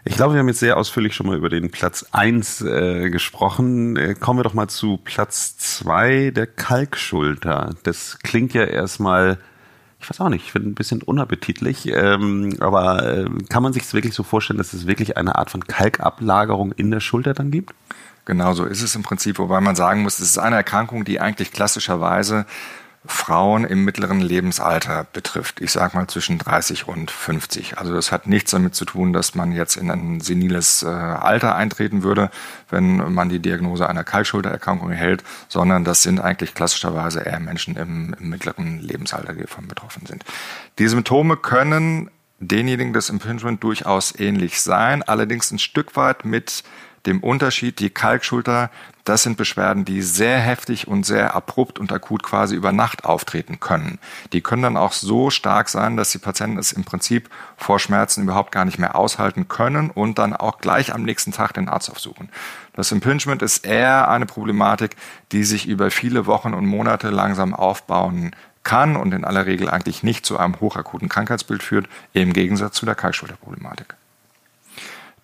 Ich 0.05 0.15
glaube, 0.15 0.33
wir 0.33 0.39
haben 0.39 0.49
jetzt 0.49 0.59
sehr 0.59 0.75
ausführlich 0.75 1.15
schon 1.15 1.27
mal 1.27 1.37
über 1.37 1.47
den 1.47 1.71
Platz 1.71 2.05
eins 2.11 2.61
äh, 2.61 3.09
gesprochen. 3.09 3.95
Äh, 3.95 4.15
kommen 4.15 4.39
wir 4.39 4.43
doch 4.43 4.53
mal 4.53 4.67
zu 4.67 4.97
Platz 4.97 5.57
zwei 5.57 6.31
der 6.31 6.45
Kalkschulter. 6.45 7.69
Das 7.83 8.19
klingt 8.19 8.53
ja 8.53 8.65
erstmal, 8.65 9.37
ich 10.01 10.09
weiß 10.09 10.19
auch 10.19 10.27
nicht, 10.27 10.43
ich 10.43 10.51
finde 10.51 10.69
ein 10.69 10.75
bisschen 10.75 11.01
unappetitlich, 11.01 11.87
ähm, 11.87 12.57
aber 12.59 13.07
äh, 13.07 13.29
kann 13.47 13.63
man 13.63 13.71
sich 13.71 13.83
es 13.83 13.93
wirklich 13.93 14.13
so 14.13 14.23
vorstellen, 14.23 14.57
dass 14.57 14.73
es 14.73 14.87
wirklich 14.87 15.15
eine 15.15 15.35
Art 15.35 15.49
von 15.49 15.65
Kalkablagerung 15.65 16.73
in 16.73 16.91
der 16.91 16.99
Schulter 16.99 17.33
dann 17.33 17.49
gibt? 17.49 17.73
Genau 18.25 18.53
so 18.53 18.65
ist 18.65 18.81
es 18.81 18.95
im 18.95 19.03
Prinzip, 19.03 19.39
wobei 19.39 19.61
man 19.61 19.77
sagen 19.77 20.01
muss, 20.01 20.19
es 20.19 20.31
ist 20.31 20.37
eine 20.37 20.57
Erkrankung, 20.57 21.05
die 21.05 21.21
eigentlich 21.21 21.53
klassischerweise 21.53 22.45
Frauen 23.05 23.65
im 23.65 23.83
mittleren 23.83 24.21
Lebensalter 24.21 25.05
betrifft. 25.11 25.59
Ich 25.59 25.71
sage 25.71 25.97
mal 25.97 26.07
zwischen 26.07 26.37
30 26.37 26.87
und 26.87 27.11
50. 27.11 27.77
Also 27.77 27.93
das 27.93 28.13
hat 28.13 28.27
nichts 28.27 28.51
damit 28.51 28.75
zu 28.75 28.85
tun, 28.85 29.11
dass 29.11 29.35
man 29.35 29.51
jetzt 29.51 29.75
in 29.75 29.91
ein 29.91 30.21
seniles 30.21 30.83
äh, 30.83 30.87
Alter 30.87 31.55
eintreten 31.55 32.03
würde, 32.03 32.31
wenn 32.69 33.13
man 33.13 33.27
die 33.27 33.39
Diagnose 33.39 33.89
einer 33.89 34.05
Kaltschultererkrankung 34.05 34.91
erhält, 34.91 35.23
sondern 35.49 35.83
das 35.83 36.01
sind 36.01 36.21
eigentlich 36.21 36.53
klassischerweise 36.53 37.19
eher 37.19 37.41
Menschen 37.41 37.75
im, 37.75 38.15
im 38.17 38.29
mittleren 38.29 38.79
Lebensalter, 38.79 39.33
die 39.33 39.41
davon 39.41 39.67
betroffen 39.67 40.05
sind. 40.05 40.23
Die 40.79 40.87
Symptome 40.87 41.35
können 41.35 42.09
denjenigen 42.39 42.93
des 42.93 43.09
Impingement 43.09 43.63
durchaus 43.63 44.17
ähnlich 44.17 44.61
sein, 44.61 45.03
allerdings 45.03 45.51
ein 45.51 45.59
Stück 45.59 45.95
weit 45.95 46.23
mit 46.25 46.63
dem 47.05 47.19
Unterschied, 47.21 47.79
die 47.79 47.89
Kalkschulter, 47.89 48.69
das 49.03 49.23
sind 49.23 49.35
Beschwerden, 49.35 49.83
die 49.83 50.01
sehr 50.01 50.39
heftig 50.39 50.87
und 50.87 51.05
sehr 51.05 51.35
abrupt 51.35 51.77
und 51.77 51.91
akut 51.91 52.23
quasi 52.23 52.55
über 52.55 52.71
Nacht 52.71 53.03
auftreten 53.03 53.59
können. 53.59 53.99
Die 54.31 54.41
können 54.41 54.63
dann 54.63 54.77
auch 54.77 54.93
so 54.93 55.29
stark 55.29 55.67
sein, 55.67 55.97
dass 55.97 56.11
die 56.11 56.19
Patienten 56.19 56.57
es 56.57 56.71
im 56.71 56.85
Prinzip 56.85 57.29
vor 57.57 57.79
Schmerzen 57.79 58.23
überhaupt 58.23 58.53
gar 58.53 58.63
nicht 58.63 58.79
mehr 58.79 58.95
aushalten 58.95 59.49
können 59.49 59.89
und 59.89 60.19
dann 60.19 60.33
auch 60.33 60.59
gleich 60.59 60.93
am 60.93 61.03
nächsten 61.03 61.33
Tag 61.33 61.53
den 61.53 61.67
Arzt 61.67 61.91
aufsuchen. 61.91 62.29
Das 62.73 62.91
Impingement 62.91 63.41
ist 63.41 63.65
eher 63.65 64.07
eine 64.09 64.25
Problematik, 64.25 64.95
die 65.33 65.43
sich 65.43 65.67
über 65.67 65.91
viele 65.91 66.25
Wochen 66.25 66.53
und 66.53 66.65
Monate 66.65 67.09
langsam 67.09 67.53
aufbauen 67.53 68.33
kann 68.63 68.95
und 68.95 69.13
in 69.13 69.25
aller 69.25 69.45
Regel 69.45 69.69
eigentlich 69.69 70.03
nicht 70.03 70.25
zu 70.25 70.37
einem 70.37 70.61
hochakuten 70.61 71.09
Krankheitsbild 71.09 71.61
führt, 71.61 71.89
im 72.13 72.31
Gegensatz 72.31 72.75
zu 72.75 72.85
der 72.85 72.95
Kalkschulterproblematik 72.95 73.95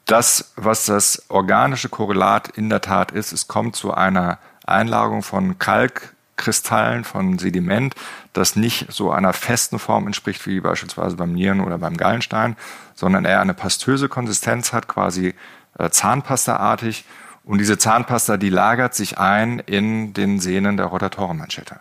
das, 0.09 0.53
was 0.55 0.85
das 0.85 1.23
organische 1.29 1.89
Korrelat 1.89 2.49
in 2.49 2.69
der 2.69 2.81
Tat 2.81 3.11
ist, 3.11 3.31
es 3.31 3.47
kommt 3.47 3.75
zu 3.75 3.93
einer 3.93 4.39
Einlagerung 4.65 5.21
von 5.21 5.59
Kalkkristallen, 5.59 7.03
von 7.03 7.37
Sediment, 7.37 7.95
das 8.33 8.55
nicht 8.55 8.91
so 8.91 9.11
einer 9.11 9.33
festen 9.33 9.77
Form 9.77 10.07
entspricht 10.07 10.45
wie 10.47 10.59
beispielsweise 10.61 11.15
beim 11.15 11.33
Nieren 11.33 11.61
oder 11.61 11.77
beim 11.77 11.95
Gallenstein, 11.95 12.55
sondern 12.95 13.25
eher 13.25 13.41
eine 13.41 13.53
pastöse 13.53 14.09
Konsistenz 14.09 14.73
hat, 14.73 14.87
quasi 14.87 15.35
äh, 15.77 15.89
Zahnpastaartig. 15.89 17.05
Und 17.43 17.59
diese 17.59 17.77
Zahnpasta, 17.77 18.37
die 18.37 18.49
lagert 18.49 18.95
sich 18.95 19.17
ein 19.17 19.59
in 19.59 20.13
den 20.13 20.39
Sehnen 20.39 20.77
der 20.77 20.87
Rotatorenmanschette 20.87 21.79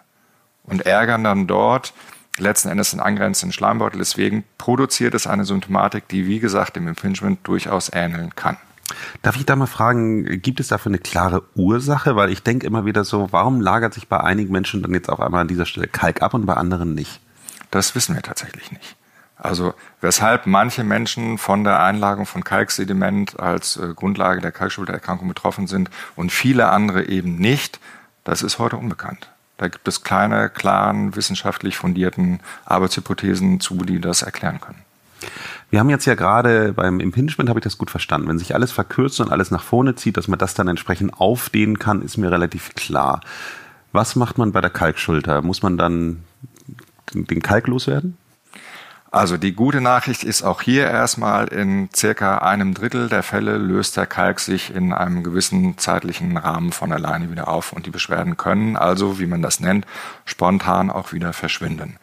und 0.64 0.86
ärgern 0.86 1.24
dann 1.24 1.46
dort 1.46 1.92
letzten 2.38 2.68
Endes 2.68 2.90
den 2.90 3.00
angrenzenden 3.00 3.52
Schleimbeutel. 3.52 3.98
Deswegen 3.98 4.44
produziert 4.58 5.14
es 5.14 5.26
eine 5.26 5.44
Symptomatik, 5.44 6.08
die, 6.08 6.26
wie 6.26 6.40
gesagt, 6.40 6.76
dem 6.76 6.88
Impingement 6.88 7.46
durchaus 7.46 7.90
ähneln 7.92 8.34
kann. 8.34 8.56
Darf 9.22 9.36
ich 9.36 9.44
da 9.44 9.56
mal 9.56 9.66
fragen, 9.66 10.40
gibt 10.40 10.60
es 10.60 10.68
dafür 10.68 10.90
eine 10.90 10.98
klare 10.98 11.42
Ursache? 11.54 12.16
Weil 12.16 12.30
ich 12.30 12.42
denke 12.42 12.66
immer 12.66 12.84
wieder 12.84 13.04
so, 13.04 13.28
warum 13.30 13.60
lagert 13.60 13.94
sich 13.94 14.08
bei 14.08 14.20
einigen 14.20 14.52
Menschen 14.52 14.82
dann 14.82 14.94
jetzt 14.94 15.10
auf 15.10 15.20
einmal 15.20 15.42
an 15.42 15.48
dieser 15.48 15.66
Stelle 15.66 15.88
Kalk 15.88 16.22
ab 16.22 16.34
und 16.34 16.46
bei 16.46 16.54
anderen 16.54 16.94
nicht? 16.94 17.20
Das 17.70 17.94
wissen 17.94 18.14
wir 18.14 18.22
tatsächlich 18.22 18.72
nicht. 18.72 18.96
Also 19.36 19.74
weshalb 20.00 20.46
manche 20.46 20.82
Menschen 20.82 21.38
von 21.38 21.62
der 21.62 21.80
Einlagerung 21.80 22.26
von 22.26 22.42
Kalksediment 22.42 23.38
als 23.38 23.76
äh, 23.76 23.94
Grundlage 23.94 24.40
der 24.40 24.50
Kalkschultererkrankung 24.50 25.28
betroffen 25.28 25.68
sind 25.68 25.90
und 26.16 26.32
viele 26.32 26.70
andere 26.70 27.04
eben 27.04 27.36
nicht, 27.36 27.78
das 28.24 28.42
ist 28.42 28.58
heute 28.58 28.76
unbekannt. 28.76 29.30
Da 29.58 29.68
gibt 29.68 29.86
es 29.88 30.02
kleine, 30.02 30.48
klaren, 30.48 31.14
wissenschaftlich 31.16 31.76
fundierten 31.76 32.40
Arbeitshypothesen 32.64 33.60
zu, 33.60 33.76
die 33.78 34.00
das 34.00 34.22
erklären 34.22 34.60
können. 34.60 34.82
Wir 35.70 35.80
haben 35.80 35.90
jetzt 35.90 36.06
ja 36.06 36.14
gerade 36.14 36.72
beim 36.72 37.00
Impingement, 37.00 37.50
habe 37.50 37.58
ich 37.58 37.64
das 37.64 37.76
gut 37.76 37.90
verstanden. 37.90 38.28
Wenn 38.28 38.38
sich 38.38 38.54
alles 38.54 38.72
verkürzt 38.72 39.20
und 39.20 39.30
alles 39.30 39.50
nach 39.50 39.62
vorne 39.62 39.96
zieht, 39.96 40.16
dass 40.16 40.28
man 40.28 40.38
das 40.38 40.54
dann 40.54 40.68
entsprechend 40.68 41.20
aufdehnen 41.20 41.78
kann, 41.78 42.02
ist 42.02 42.16
mir 42.16 42.30
relativ 42.30 42.74
klar. 42.74 43.20
Was 43.92 44.16
macht 44.16 44.38
man 44.38 44.52
bei 44.52 44.60
der 44.60 44.70
Kalkschulter? 44.70 45.42
Muss 45.42 45.62
man 45.62 45.76
dann 45.76 46.24
den 47.12 47.42
Kalk 47.42 47.66
loswerden? 47.66 48.16
Also 49.10 49.38
die 49.38 49.54
gute 49.54 49.80
Nachricht 49.80 50.22
ist 50.22 50.42
auch 50.42 50.60
hier 50.60 50.86
erstmal 50.86 51.48
in 51.48 51.88
circa 51.96 52.38
einem 52.38 52.74
Drittel 52.74 53.08
der 53.08 53.22
Fälle 53.22 53.56
löst 53.56 53.96
der 53.96 54.04
Kalk 54.06 54.38
sich 54.38 54.74
in 54.74 54.92
einem 54.92 55.22
gewissen 55.22 55.78
zeitlichen 55.78 56.36
Rahmen 56.36 56.72
von 56.72 56.92
alleine 56.92 57.30
wieder 57.30 57.48
auf 57.48 57.72
und 57.72 57.86
die 57.86 57.90
Beschwerden 57.90 58.36
können 58.36 58.76
also, 58.76 59.18
wie 59.18 59.26
man 59.26 59.40
das 59.40 59.60
nennt, 59.60 59.86
spontan 60.26 60.90
auch 60.90 61.14
wieder 61.14 61.32
verschwinden. 61.32 61.96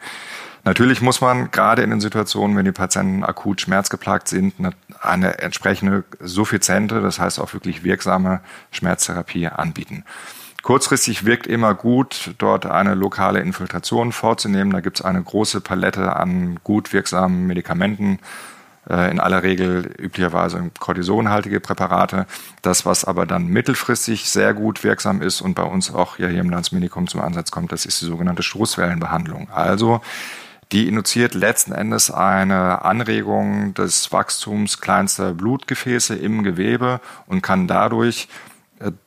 Natürlich 0.64 1.00
muss 1.00 1.20
man 1.20 1.52
gerade 1.52 1.82
in 1.82 1.90
den 1.90 2.00
Situationen, 2.00 2.56
wenn 2.56 2.64
die 2.64 2.72
Patienten 2.72 3.22
akut 3.22 3.60
schmerzgeplagt 3.60 4.26
sind, 4.26 4.54
eine 5.00 5.38
entsprechende 5.38 6.02
suffiziente, 6.18 7.00
das 7.00 7.20
heißt 7.20 7.38
auch 7.38 7.52
wirklich 7.52 7.84
wirksame 7.84 8.40
Schmerztherapie 8.72 9.46
anbieten. 9.46 10.02
Kurzfristig 10.66 11.24
wirkt 11.24 11.46
immer 11.46 11.74
gut, 11.74 12.34
dort 12.38 12.66
eine 12.66 12.96
lokale 12.96 13.38
Infiltration 13.38 14.10
vorzunehmen. 14.10 14.72
Da 14.72 14.80
gibt 14.80 14.98
es 14.98 15.04
eine 15.04 15.22
große 15.22 15.60
Palette 15.60 16.16
an 16.16 16.58
gut 16.64 16.92
wirksamen 16.92 17.46
Medikamenten, 17.46 18.18
äh, 18.90 19.08
in 19.08 19.20
aller 19.20 19.44
Regel 19.44 19.92
üblicherweise 19.96 20.72
kortisonhaltige 20.80 21.60
Präparate. 21.60 22.26
Das, 22.62 22.84
was 22.84 23.04
aber 23.04 23.26
dann 23.26 23.46
mittelfristig 23.46 24.28
sehr 24.28 24.54
gut 24.54 24.82
wirksam 24.82 25.22
ist 25.22 25.40
und 25.40 25.54
bei 25.54 25.62
uns 25.62 25.94
auch 25.94 26.16
hier 26.16 26.30
im 26.30 26.50
Landsmedikum 26.50 27.06
zum 27.06 27.20
Ansatz 27.20 27.52
kommt, 27.52 27.70
das 27.70 27.86
ist 27.86 28.00
die 28.00 28.06
sogenannte 28.06 28.42
Stoßwellenbehandlung. 28.42 29.48
Also 29.50 30.00
die 30.72 30.88
induziert 30.88 31.34
letzten 31.34 31.70
Endes 31.70 32.10
eine 32.10 32.84
Anregung 32.84 33.72
des 33.74 34.10
Wachstums 34.10 34.80
kleinster 34.80 35.32
Blutgefäße 35.32 36.16
im 36.16 36.42
Gewebe 36.42 37.00
und 37.26 37.40
kann 37.40 37.68
dadurch 37.68 38.26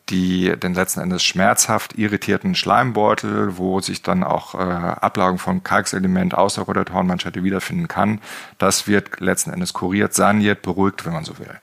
die 0.09 0.55
den 0.57 0.73
letzten 0.73 1.01
Endes 1.01 1.23
schmerzhaft 1.23 1.97
irritierten 1.97 2.55
Schleimbeutel, 2.55 3.57
wo 3.57 3.79
sich 3.79 4.01
dann 4.01 4.23
auch 4.23 4.55
äh, 4.55 4.57
Ablagen 4.57 5.38
von 5.38 5.63
Kalksediment 5.63 6.33
aus 6.33 6.55
der 6.55 6.63
Rotatorenmanschette 6.63 7.43
wiederfinden 7.43 7.88
kann, 7.88 8.19
das 8.57 8.88
wird 8.88 9.19
letzten 9.19 9.51
Endes 9.51 9.73
kuriert, 9.73 10.13
saniert, 10.13 10.63
beruhigt, 10.63 11.05
wenn 11.05 11.13
man 11.13 11.23
so 11.23 11.38
will. 11.38 11.59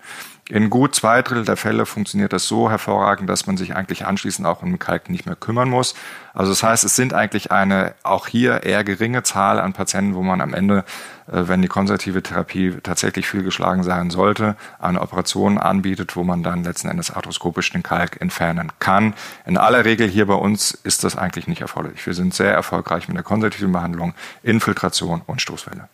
In 0.49 0.71
gut 0.71 0.95
zwei 0.95 1.23
Drittel 1.23 1.45
der 1.45 1.57
Fälle 1.57 1.87
funktioniert 1.87 2.33
das 2.33 2.47
so 2.47 2.71
hervorragend, 2.71 3.29
dass 3.29 3.49
man 3.49 3.57
sich 3.57 3.75
eigentlich 3.75 4.07
anschließend 4.07 4.47
auch 4.47 4.63
um 4.63 4.79
Kalk 4.79 5.11
nicht 5.11 5.27
mehr 5.27 5.35
kümmern 5.35 5.69
muss. 5.69 5.97
Also 6.35 6.53
das 6.53 6.63
heißt, 6.63 6.85
es 6.85 6.95
sind 6.95 7.15
eigentlich 7.15 7.51
eine 7.51 7.95
auch 8.05 8.29
hier 8.29 8.63
eher 8.63 8.85
geringe 8.85 9.25
Zahl 9.25 9.59
an 9.59 9.73
Patienten, 9.73 10.15
wo 10.15 10.23
man 10.23 10.41
am 10.41 10.55
Ende, 10.55 10.85
äh, 11.27 11.49
wenn 11.49 11.63
die 11.63 11.69
konservative 11.69 12.23
Therapie 12.23 12.77
tatsächlich 12.81 13.27
fehlgeschlagen 13.27 13.83
sein 13.83 14.11
sollte, 14.11 14.55
eine 14.79 15.03
Operation 15.03 15.59
anbietet, 15.59 16.15
wo 16.15 16.23
man 16.23 16.45
dann 16.45 16.63
letzten 16.63 16.89
Endes 16.89 17.11
arthroskopisch 17.11 17.73
den 17.73 17.83
Kalk 17.83 18.21
entfernen 18.21 18.71
kann. 18.79 19.15
In 19.47 19.59
aller 19.59 19.85
Regel 19.85 20.09
hier 20.09 20.27
bei 20.27 20.35
uns 20.35 20.71
ist 20.71 21.03
das 21.03 21.17
eigentlich 21.17 21.49
nicht 21.49 21.63
erforderlich. 21.63 22.07
Wir 22.07 22.15
sind 22.15 22.35
sehr 22.35 22.53
erfolgreich 22.53 23.09
mit 23.09 23.17
der 23.17 23.25
konservativen 23.25 23.73
Behandlung, 23.73 24.15
Infiltration 24.45 25.23
und 25.27 25.43
Stoßwelle. 25.43 25.89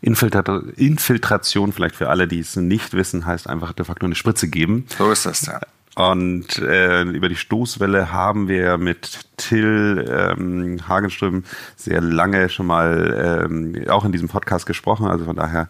Infiltration, 0.00 1.72
vielleicht 1.72 1.96
für 1.96 2.08
alle, 2.08 2.26
die 2.26 2.40
es 2.40 2.56
nicht 2.56 2.94
wissen, 2.94 3.26
heißt 3.26 3.48
einfach 3.48 3.72
de 3.72 3.84
facto 3.84 4.06
eine 4.06 4.14
Spritze 4.14 4.48
geben. 4.48 4.86
So 4.96 5.10
ist 5.10 5.26
das, 5.26 5.46
ja. 5.46 5.60
Und 5.96 6.58
äh, 6.58 7.02
über 7.02 7.28
die 7.28 7.36
Stoßwelle 7.36 8.12
haben 8.12 8.48
wir 8.48 8.78
mit 8.78 9.20
Till 9.36 10.06
ähm, 10.08 10.88
Hagenström 10.88 11.44
sehr 11.76 12.00
lange 12.00 12.48
schon 12.48 12.66
mal 12.66 13.44
ähm, 13.44 13.88
auch 13.88 14.04
in 14.04 14.12
diesem 14.12 14.28
Podcast 14.28 14.66
gesprochen. 14.66 15.06
Also 15.06 15.24
von 15.24 15.36
daher 15.36 15.68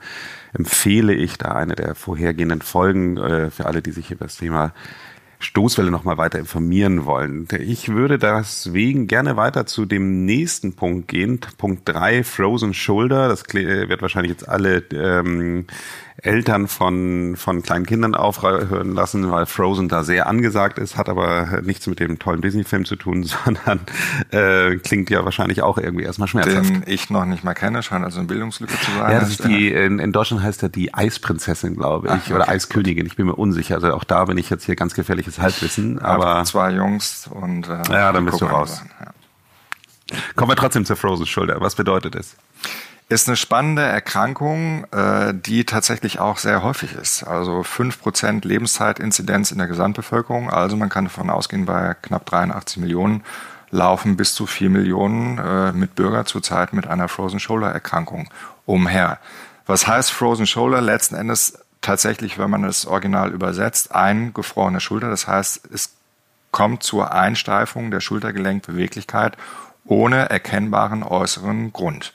empfehle 0.52 1.14
ich 1.14 1.38
da 1.38 1.52
eine 1.52 1.74
der 1.74 1.94
vorhergehenden 1.94 2.60
Folgen 2.60 3.16
äh, 3.16 3.50
für 3.50 3.66
alle, 3.66 3.80
die 3.80 3.92
sich 3.92 4.10
über 4.10 4.26
das 4.26 4.36
Thema 4.36 4.72
Stoßwelle 5.42 5.90
noch 5.90 6.04
mal 6.04 6.18
weiter 6.18 6.38
informieren 6.38 7.06
wollen. 7.06 7.48
Ich 7.58 7.88
würde 7.88 8.18
deswegen 8.18 9.06
gerne 9.06 9.36
weiter 9.36 9.64
zu 9.64 9.86
dem 9.86 10.26
nächsten 10.26 10.74
Punkt 10.76 11.08
gehen. 11.08 11.40
Punkt 11.56 11.88
drei 11.88 12.22
Frozen 12.24 12.74
Shoulder. 12.74 13.28
Das 13.28 13.44
wird 13.52 14.02
wahrscheinlich 14.02 14.32
jetzt 14.32 14.48
alle 14.48 14.84
ähm, 14.92 15.66
Eltern 16.22 16.68
von, 16.68 17.36
von 17.36 17.62
kleinen 17.62 17.86
Kindern 17.86 18.14
aufhören 18.14 18.94
lassen, 18.94 19.30
weil 19.30 19.46
Frozen 19.46 19.88
da 19.88 20.04
sehr 20.04 20.26
angesagt 20.26 20.78
ist, 20.78 20.96
hat 20.96 21.08
aber 21.08 21.60
nichts 21.62 21.86
mit 21.86 22.00
dem 22.00 22.18
tollen 22.18 22.40
Disney-Film 22.40 22.84
zu 22.84 22.96
tun, 22.96 23.24
sondern 23.44 23.80
äh, 24.30 24.76
klingt 24.76 25.10
ja 25.10 25.24
wahrscheinlich 25.24 25.62
auch 25.62 25.78
irgendwie 25.78 26.04
erstmal 26.04 26.28
schmerzhaft. 26.28 26.70
Den 26.70 26.82
ich 26.86 27.10
noch 27.10 27.24
nicht 27.24 27.44
mal 27.44 27.54
kenne, 27.54 27.82
scheint 27.82 28.04
also 28.04 28.18
eine 28.18 28.28
Bildungslücke 28.28 28.74
zu 28.78 28.90
sein. 28.92 29.12
Ja, 29.12 29.20
das 29.20 29.30
ist 29.30 29.44
die, 29.44 29.70
in, 29.72 29.98
in 29.98 30.12
Deutschland 30.12 30.42
heißt 30.42 30.62
er 30.62 30.68
die 30.68 30.94
Eisprinzessin, 30.94 31.76
glaube 31.76 32.08
ich, 32.08 32.12
Ach, 32.12 32.20
okay. 32.24 32.34
oder 32.34 32.48
Eiskönigin, 32.48 33.06
ich 33.06 33.16
bin 33.16 33.26
mir 33.26 33.36
unsicher. 33.36 33.76
Also 33.76 33.92
auch 33.94 34.04
da 34.04 34.24
bin 34.26 34.38
ich 34.38 34.50
jetzt 34.50 34.66
hier 34.66 34.76
ganz 34.76 34.94
gefährliches 34.94 35.38
Halbwissen. 35.38 35.98
Aber 36.00 36.44
zwei 36.44 36.72
Jungs 36.72 37.28
und 37.28 37.68
äh, 37.68 37.82
ja, 37.90 38.12
dann 38.12 38.24
bist 38.24 38.40
du 38.40 38.46
raus. 38.46 38.82
Ja. 39.00 39.12
Kommen 40.34 40.50
wir 40.50 40.56
trotzdem 40.56 40.84
zur 40.84 40.96
Frozen 40.96 41.26
Shoulder. 41.26 41.60
Was 41.60 41.74
bedeutet 41.74 42.14
es? 42.14 42.36
Ist 43.10 43.26
eine 43.26 43.36
spannende 43.36 43.82
Erkrankung, 43.82 44.84
äh, 44.92 45.34
die 45.34 45.64
tatsächlich 45.64 46.20
auch 46.20 46.38
sehr 46.38 46.62
häufig 46.62 46.94
ist. 46.94 47.24
Also 47.24 47.64
fünf 47.64 48.00
Prozent 48.00 48.44
Lebenszeitinzidenz 48.44 49.50
in 49.50 49.58
der 49.58 49.66
Gesamtbevölkerung. 49.66 50.48
Also 50.48 50.76
man 50.76 50.90
kann 50.90 51.06
davon 51.06 51.28
ausgehen, 51.28 51.66
bei 51.66 51.96
knapp 52.00 52.24
83 52.26 52.76
Millionen 52.76 53.24
laufen 53.72 54.16
bis 54.16 54.34
zu 54.34 54.46
vier 54.46 54.70
Millionen 54.70 55.38
äh, 55.38 55.72
Mitbürger 55.72 56.24
zurzeit 56.24 56.72
mit 56.72 56.86
einer 56.86 57.08
Frozen 57.08 57.40
Shoulder 57.40 57.72
Erkrankung 57.72 58.28
umher. 58.64 59.18
Was 59.66 59.88
heißt 59.88 60.12
Frozen 60.12 60.46
Shoulder? 60.46 60.80
Letzten 60.80 61.16
Endes 61.16 61.58
tatsächlich, 61.80 62.38
wenn 62.38 62.50
man 62.50 62.62
das 62.62 62.86
Original 62.86 63.32
übersetzt, 63.32 63.92
eingefrorene 63.92 64.78
Schulter. 64.78 65.10
Das 65.10 65.26
heißt, 65.26 65.68
es 65.74 65.94
kommt 66.52 66.84
zur 66.84 67.12
Einsteifung 67.12 67.90
der 67.90 68.00
Schultergelenkbeweglichkeit 68.00 69.36
ohne 69.84 70.30
erkennbaren 70.30 71.02
äußeren 71.02 71.72
Grund. 71.72 72.12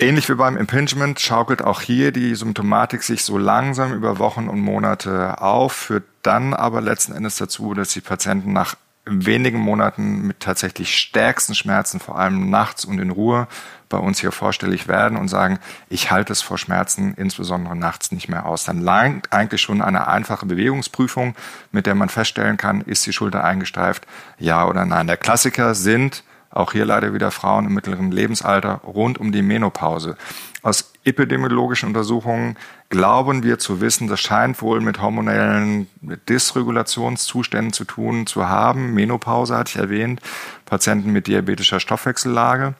Ähnlich 0.00 0.28
wie 0.28 0.34
beim 0.34 0.56
Impingement 0.56 1.18
schaukelt 1.18 1.60
auch 1.60 1.80
hier 1.80 2.12
die 2.12 2.32
Symptomatik 2.36 3.02
sich 3.02 3.24
so 3.24 3.36
langsam 3.36 3.92
über 3.92 4.20
Wochen 4.20 4.48
und 4.48 4.60
Monate 4.60 5.42
auf, 5.42 5.72
führt 5.72 6.04
dann 6.22 6.54
aber 6.54 6.80
letzten 6.80 7.14
Endes 7.14 7.34
dazu, 7.34 7.74
dass 7.74 7.94
die 7.94 8.00
Patienten 8.00 8.52
nach 8.52 8.76
wenigen 9.04 9.58
Monaten 9.58 10.24
mit 10.24 10.38
tatsächlich 10.38 10.96
stärksten 10.96 11.56
Schmerzen, 11.56 11.98
vor 11.98 12.16
allem 12.16 12.48
nachts 12.48 12.84
und 12.84 13.00
in 13.00 13.10
Ruhe, 13.10 13.48
bei 13.88 13.98
uns 13.98 14.20
hier 14.20 14.30
vorstellig 14.30 14.86
werden 14.86 15.18
und 15.18 15.26
sagen, 15.26 15.58
ich 15.88 16.12
halte 16.12 16.32
es 16.32 16.42
vor 16.42 16.58
Schmerzen, 16.58 17.14
insbesondere 17.14 17.74
nachts 17.74 18.12
nicht 18.12 18.28
mehr 18.28 18.46
aus. 18.46 18.62
Dann 18.62 18.80
langt 18.80 19.32
eigentlich 19.32 19.62
schon 19.62 19.82
eine 19.82 20.06
einfache 20.06 20.46
Bewegungsprüfung, 20.46 21.34
mit 21.72 21.86
der 21.86 21.96
man 21.96 22.08
feststellen 22.08 22.56
kann, 22.56 22.82
ist 22.82 23.04
die 23.04 23.12
Schulter 23.12 23.42
eingesteift, 23.42 24.06
ja 24.38 24.64
oder 24.64 24.84
nein. 24.84 25.08
Der 25.08 25.16
Klassiker 25.16 25.74
sind 25.74 26.22
auch 26.50 26.72
hier 26.72 26.84
leider 26.84 27.12
wieder 27.14 27.30
Frauen 27.30 27.66
im 27.66 27.74
mittleren 27.74 28.10
Lebensalter 28.10 28.80
rund 28.84 29.18
um 29.18 29.32
die 29.32 29.42
Menopause. 29.42 30.16
Aus 30.62 30.92
epidemiologischen 31.04 31.88
Untersuchungen 31.88 32.56
glauben 32.88 33.42
wir 33.42 33.58
zu 33.58 33.80
wissen, 33.80 34.08
das 34.08 34.20
scheint 34.20 34.60
wohl 34.60 34.80
mit 34.80 35.00
hormonellen 35.00 35.88
Dysregulationszuständen 36.28 37.72
zu 37.72 37.84
tun 37.84 38.26
zu 38.26 38.48
haben. 38.48 38.94
Menopause 38.94 39.56
hatte 39.56 39.70
ich 39.70 39.76
erwähnt, 39.76 40.20
Patienten 40.64 41.12
mit 41.12 41.26
diabetischer 41.26 41.80
Stoffwechsellage. 41.80 42.74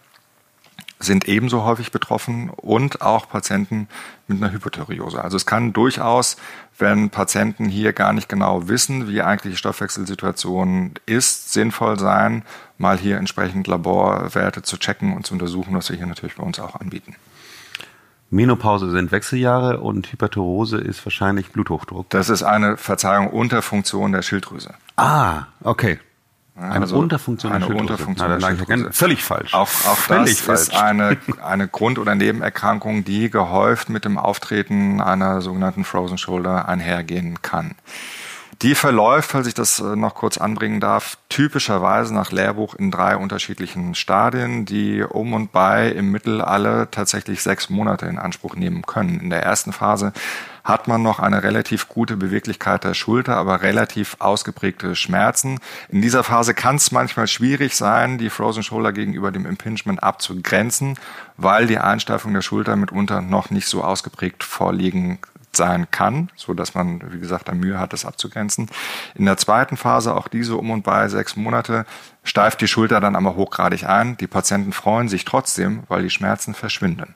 Sind 0.99 1.29
ebenso 1.29 1.65
häufig 1.65 1.93
betroffen 1.93 2.51
und 2.51 3.03
auch 3.03 3.29
Patienten 3.29 3.89
mit 4.27 4.43
einer 4.43 4.53
Hypothyreose. 4.53 5.23
Also 5.23 5.37
es 5.37 5.47
kann 5.47 5.73
durchaus, 5.73 6.37
wenn 6.79 7.11
Patienten 7.11 7.67
hier 7.67 7.93
gar 7.93 8.13
nicht 8.13 8.29
genau 8.29 8.69
wissen, 8.69 9.09
wie 9.09 9.23
eigentlich 9.23 9.55
die 9.55 9.59
Stoffwechselsituation 9.59 10.95
ist, 11.07 11.53
sinnvoll 11.53 11.99
sein, 11.99 12.43
mal 12.79 12.99
hier 12.99 13.17
entsprechend 13.19 13.67
Laborwerte 13.67 14.63
zu 14.63 14.77
checken 14.77 15.15
und 15.15 15.27
zu 15.27 15.35
untersuchen, 15.35 15.75
was 15.75 15.89
wir 15.91 15.97
hier 15.97 16.07
natürlich 16.07 16.37
bei 16.37 16.43
uns 16.43 16.59
auch 16.59 16.75
anbieten. 16.75 17.15
Menopause 18.31 18.91
sind 18.91 19.11
Wechseljahre 19.11 19.81
und 19.81 20.13
Hyperthyreose 20.13 20.79
ist 20.79 21.05
wahrscheinlich 21.07 21.51
Bluthochdruck. 21.51 22.11
Das 22.11 22.29
ist 22.29 22.43
eine 22.43 22.77
Verzeihung 22.77 23.29
Unterfunktion 23.29 24.13
der 24.13 24.23
Schilddrüse. 24.23 24.75
Ah, 24.97 25.47
okay. 25.63 25.99
Eine 26.61 26.83
also 26.83 26.99
Unterfunktion 26.99 27.53
eine. 27.53 27.67
Unterfunktion 27.67 28.39
Na. 28.41 28.91
Völlig 28.91 29.23
falsch. 29.23 29.55
Auch, 29.55 29.69
auch 29.87 29.97
völlig 29.97 30.37
das 30.37 30.41
falsch. 30.41 30.61
ist 30.63 30.75
eine, 30.75 31.17
eine 31.43 31.69
Grund- 31.69 31.99
oder 31.99 32.15
Nebenerkrankung, 32.15 33.05
die 33.05 33.31
gehäuft 33.31 33.89
mit 33.89 34.05
dem 34.05 34.19
Auftreten 34.19 35.01
einer 35.01 35.41
sogenannten 35.41 35.85
Frozen 35.85 36.19
Shoulder 36.19 36.69
einhergehen 36.69 37.43
kann. 37.43 37.75
Die 38.63 38.75
verläuft, 38.75 39.31
falls 39.31 39.47
ich 39.47 39.55
das 39.55 39.79
äh, 39.79 39.95
noch 39.95 40.17
kurz 40.17 40.37
anbringen 40.37 40.81
darf, 40.81 41.17
typischerweise 41.29 42.13
nach 42.13 42.33
Lehrbuch 42.33 42.75
in 42.75 42.91
drei 42.91 43.17
unterschiedlichen 43.17 43.95
Stadien, 43.95 44.65
die 44.65 45.03
um 45.03 45.33
und 45.33 45.53
bei 45.53 45.89
im 45.89 46.11
Mittel 46.11 46.41
alle 46.41 46.91
tatsächlich 46.91 47.41
sechs 47.41 47.71
Monate 47.71 48.07
in 48.07 48.19
Anspruch 48.19 48.57
nehmen 48.57 48.83
können. 48.83 49.21
In 49.21 49.31
der 49.31 49.45
ersten 49.45 49.73
Phase 49.73 50.13
hat 50.69 50.87
man 50.87 51.03
noch 51.03 51.19
eine 51.19 51.43
relativ 51.43 51.89
gute 51.89 52.19
Beweglichkeit 52.19 52.85
der 52.85 52.93
Schulter, 52.93 53.39
aber 53.39 53.63
relativ 53.63 54.17
ausgeprägte 54.19 54.95
Schmerzen. 54.95 55.61
In 55.89 56.03
dieser 56.03 56.23
Phase 56.23 56.53
kann 56.53 56.77
es 56.77 56.93
manchmal 56.93 57.27
schwierig 57.27 57.75
sein, 57.75 58.19
die 58.19 58.29
Frozen 58.29 58.63
Shoulder 58.63 58.93
gegenüber 58.93 59.33
dem 59.33 59.47
Impingement 59.47 60.03
abzugrenzen, 60.03 60.99
weil 61.39 61.67
die 61.67 61.79
Einsteifung 61.79 62.35
der 62.35 62.43
Schulter 62.43 62.77
mitunter 62.77 63.23
noch 63.23 63.49
nicht 63.49 63.67
so 63.67 63.83
ausgeprägt 63.83 64.45
vorliegen 64.45 65.19
sein 65.53 65.91
kann, 65.91 66.29
so 66.37 66.53
dass 66.53 66.75
man, 66.75 67.01
wie 67.13 67.19
gesagt, 67.19 67.49
da 67.49 67.55
Mühe 67.55 67.81
hat, 67.81 67.95
das 67.95 68.05
abzugrenzen. 68.05 68.69
In 69.15 69.25
der 69.25 69.39
zweiten 69.39 69.79
Phase, 69.79 70.15
auch 70.15 70.29
diese 70.29 70.57
um 70.57 70.71
und 70.71 70.85
bei 70.85 71.09
sechs 71.09 71.35
Monate, 71.35 71.87
steift 72.25 72.61
die 72.61 72.69
Schulter 72.69 73.01
dann 73.01 73.17
aber 73.17 73.37
hochgradig 73.37 73.85
ein. 73.85 74.19
Die 74.19 74.27
Patienten 74.27 74.73
freuen 74.73 75.09
sich 75.09 75.25
trotzdem, 75.25 75.85
weil 75.89 76.03
die 76.03 76.11
Schmerzen 76.11 76.53
verschwinden. 76.53 77.15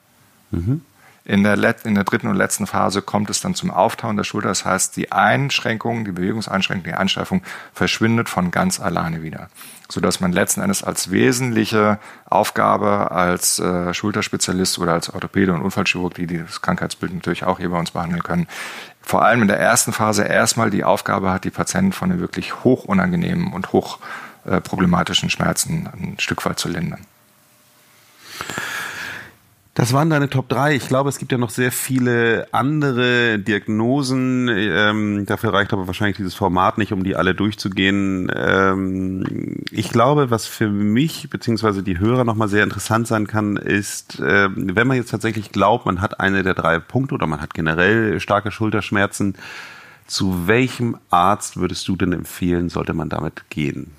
Mhm. 0.49 0.81
In 1.25 1.43
der, 1.43 1.55
in 1.85 1.95
der 1.95 2.03
dritten 2.03 2.27
und 2.27 2.35
letzten 2.35 2.67
Phase 2.67 3.01
kommt 3.01 3.29
es 3.29 3.39
dann 3.39 3.55
zum 3.55 3.71
Auftauen 3.71 4.17
der 4.17 4.25
Schulter. 4.25 4.49
Das 4.49 4.65
heißt, 4.65 4.97
die 4.97 5.13
Einschränkung, 5.13 6.03
die 6.03 6.11
Bewegungseinschränkung, 6.11 6.83
die 6.83 6.97
Einsteifung 6.97 7.43
verschwindet 7.73 8.27
von 8.27 8.51
ganz 8.51 8.81
alleine 8.81 9.23
wieder. 9.23 9.47
Sodass 9.89 10.19
man 10.19 10.33
letzten 10.33 10.59
Endes 10.59 10.83
als 10.83 11.11
wesentliche 11.11 11.97
Aufgabe 12.25 13.11
als 13.11 13.57
äh, 13.59 13.93
Schulterspezialist 13.93 14.79
oder 14.79 14.93
als 14.93 15.13
Orthopäde 15.13 15.53
und 15.53 15.61
Unfallchirurg, 15.61 16.13
die 16.15 16.27
das 16.27 16.61
Krankheitsbild 16.61 17.13
natürlich 17.13 17.45
auch 17.45 17.57
hier 17.57 17.69
bei 17.69 17.79
uns 17.79 17.91
behandeln 17.91 18.23
können, 18.23 18.47
vor 19.01 19.23
allem 19.23 19.43
in 19.43 19.47
der 19.47 19.59
ersten 19.59 19.93
Phase 19.93 20.23
erstmal 20.23 20.71
die 20.71 20.83
Aufgabe 20.83 21.31
hat, 21.31 21.45
die 21.45 21.51
Patienten 21.51 21.93
von 21.93 22.09
den 22.09 22.19
wirklich 22.19 22.65
hochunangenehmen 22.65 23.53
und 23.53 23.71
hochproblematischen 23.71 25.29
Schmerzen 25.29 25.87
ein 25.87 26.15
Stück 26.19 26.45
weit 26.45 26.59
zu 26.59 26.67
lindern. 26.67 27.05
Das 29.75 29.91
waren 29.91 30.11
deine 30.11 30.29
Top 30.29 30.49
3. 30.49 30.75
Ich 30.75 30.87
glaube, 30.87 31.09
es 31.09 31.17
gibt 31.17 31.31
ja 31.31 31.39
noch 31.39 31.49
sehr 31.49 31.71
viele 31.71 32.47
andere 32.51 33.39
Diagnosen. 33.39 34.47
Ähm, 34.47 35.25
dafür 35.25 35.51
reicht 35.51 35.73
aber 35.73 35.87
wahrscheinlich 35.87 36.17
dieses 36.17 36.35
Format 36.35 36.77
nicht, 36.77 36.93
um 36.93 37.03
die 37.03 37.15
alle 37.15 37.33
durchzugehen. 37.33 38.31
Ähm, 38.35 39.63
ich 39.71 39.89
glaube, 39.89 40.29
was 40.29 40.45
für 40.45 40.69
mich 40.69 41.27
beziehungsweise 41.31 41.81
die 41.81 41.97
Hörer 41.97 42.23
nochmal 42.23 42.49
sehr 42.49 42.63
interessant 42.63 43.07
sein 43.07 43.25
kann, 43.25 43.57
ist, 43.57 44.19
äh, 44.19 44.49
wenn 44.55 44.87
man 44.87 44.97
jetzt 44.97 45.09
tatsächlich 45.09 45.51
glaubt, 45.51 45.87
man 45.87 46.01
hat 46.01 46.19
eine 46.19 46.43
der 46.43 46.53
drei 46.53 46.77
Punkte 46.77 47.15
oder 47.15 47.25
man 47.25 47.41
hat 47.41 47.55
generell 47.55 48.19
starke 48.19 48.51
Schulterschmerzen, 48.51 49.33
zu 50.05 50.47
welchem 50.47 50.97
Arzt 51.09 51.57
würdest 51.57 51.87
du 51.87 51.95
denn 51.95 52.13
empfehlen, 52.13 52.69
sollte 52.69 52.93
man 52.93 53.09
damit 53.09 53.49
gehen? 53.49 53.89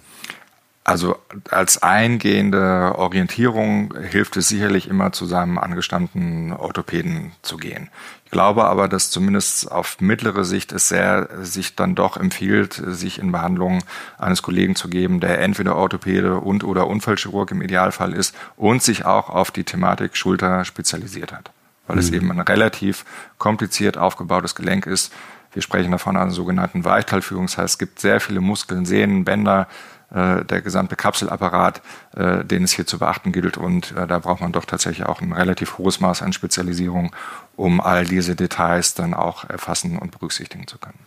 Also 0.87 1.17
als 1.51 1.83
eingehende 1.83 2.95
Orientierung 2.99 3.95
hilft 4.11 4.37
es 4.37 4.49
sicherlich 4.49 4.87
immer 4.87 5.13
zu 5.13 5.25
seinem 5.25 5.57
angestammten 5.57 6.53
Orthopäden 6.53 7.33
zu 7.41 7.57
gehen. 7.57 7.89
Ich 8.27 8.31
glaube 8.31 8.65
aber, 8.65 8.87
dass 8.87 9.11
zumindest 9.11 9.73
auf 9.73 10.03
mittlere 10.03 10.45
Sicht 10.45 10.73
es 10.73 10.91
sehr 10.91 11.31
sich 11.41 11.75
dann 11.75 11.95
doch 11.95 12.19
empfiehlt, 12.19 12.83
sich 12.87 13.19
in 13.19 13.33
Behandlung 13.33 13.83
eines 14.19 14.43
Kollegen 14.43 14.77
zu 14.77 14.89
geben, 14.91 15.21
der 15.21 15.41
entweder 15.41 15.77
Orthopäde 15.77 16.37
und 16.37 16.65
oder 16.65 16.87
Unfallchirurg 16.87 17.51
im 17.53 17.63
Idealfall 17.63 18.13
ist 18.13 18.37
und 18.57 18.83
sich 18.83 19.07
auch 19.07 19.31
auf 19.31 19.51
die 19.51 19.65
Thematik 19.65 20.19
Schulter 20.19 20.67
spezialisiert 20.67 21.33
hat. 21.33 21.51
Weil 21.87 21.97
mhm. 21.97 22.01
es 22.01 22.11
eben 22.11 22.31
ein 22.31 22.41
relativ 22.41 23.07
kompliziert 23.39 23.97
aufgebautes 23.97 24.55
Gelenk 24.55 24.85
ist. 24.85 25.15
Wir 25.55 25.63
sprechen 25.63 25.93
davon 25.93 26.19
einer 26.19 26.31
sogenannten 26.31 26.85
Weichteilführung. 26.85 27.47
Das 27.47 27.57
heißt, 27.57 27.75
es 27.75 27.79
gibt 27.79 28.01
sehr 28.01 28.21
viele 28.21 28.41
Muskeln, 28.41 28.85
Sehnen, 28.85 29.25
Bänder, 29.25 29.69
äh, 30.15 30.45
der 30.45 30.63
gesamte 30.63 30.97
Kapselapparat, 30.97 31.83
äh, 32.17 32.45
den 32.45 32.65
es 32.65 32.73
hier 32.73 32.87
zu 32.87 32.99
beachten 32.99 33.33
gilt. 33.33 33.57
Und 33.57 33.93
äh, 33.97 34.07
da 34.07 34.19
braucht 34.19 34.41
man 34.41 34.53
doch 34.53 34.65
tatsächlich 34.65 35.07
auch 35.07 35.21
ein 35.21 35.33
relativ 35.33 35.79
hohes 35.79 36.01
Maß 36.01 36.23
an 36.23 36.33
Spezialisierung, 36.33 37.15
um 37.57 37.81
all 37.81 38.05
diese 38.05 38.35
Details 38.35 38.95
dann 38.95 39.15
auch 39.15 39.49
erfassen 39.49 39.99
und 39.99 40.11
berücksichtigen 40.11 40.67
zu 40.67 40.79
können. 40.79 40.99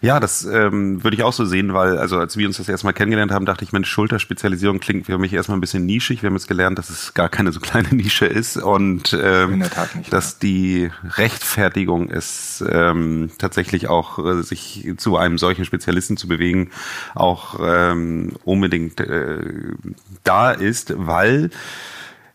Ja, 0.00 0.20
das 0.20 0.44
ähm, 0.44 1.02
würde 1.02 1.16
ich 1.16 1.22
auch 1.22 1.32
so 1.32 1.44
sehen, 1.44 1.74
weil, 1.74 1.98
also 1.98 2.18
als 2.18 2.36
wir 2.36 2.46
uns 2.46 2.58
das 2.58 2.68
erstmal 2.68 2.92
kennengelernt 2.92 3.32
haben, 3.32 3.46
dachte 3.46 3.64
ich, 3.64 3.72
Mensch, 3.72 3.88
Schulterspezialisierung 3.88 4.78
klingt 4.78 5.06
für 5.06 5.18
mich 5.18 5.32
erstmal 5.32 5.58
ein 5.58 5.60
bisschen 5.60 5.86
nischig. 5.86 6.22
Wir 6.22 6.28
haben 6.28 6.36
jetzt 6.36 6.48
gelernt, 6.48 6.78
dass 6.78 6.90
es 6.90 7.14
gar 7.14 7.28
keine 7.28 7.52
so 7.52 7.60
kleine 7.60 7.88
Nische 7.92 8.26
ist 8.26 8.56
und 8.56 9.16
ähm, 9.20 9.58
nicht, 9.58 10.12
dass 10.12 10.32
ja. 10.32 10.38
die 10.42 10.90
Rechtfertigung 11.16 12.10
ist, 12.10 12.64
ähm, 12.68 13.30
tatsächlich 13.38 13.88
auch 13.88 14.24
äh, 14.24 14.42
sich 14.42 14.88
zu 14.98 15.16
einem 15.16 15.38
solchen 15.38 15.64
Spezialisten 15.64 16.16
zu 16.16 16.28
bewegen, 16.28 16.70
auch 17.14 17.58
ähm, 17.60 18.34
unbedingt 18.44 19.00
äh, 19.00 19.40
da 20.22 20.52
ist, 20.52 20.94
weil 20.96 21.50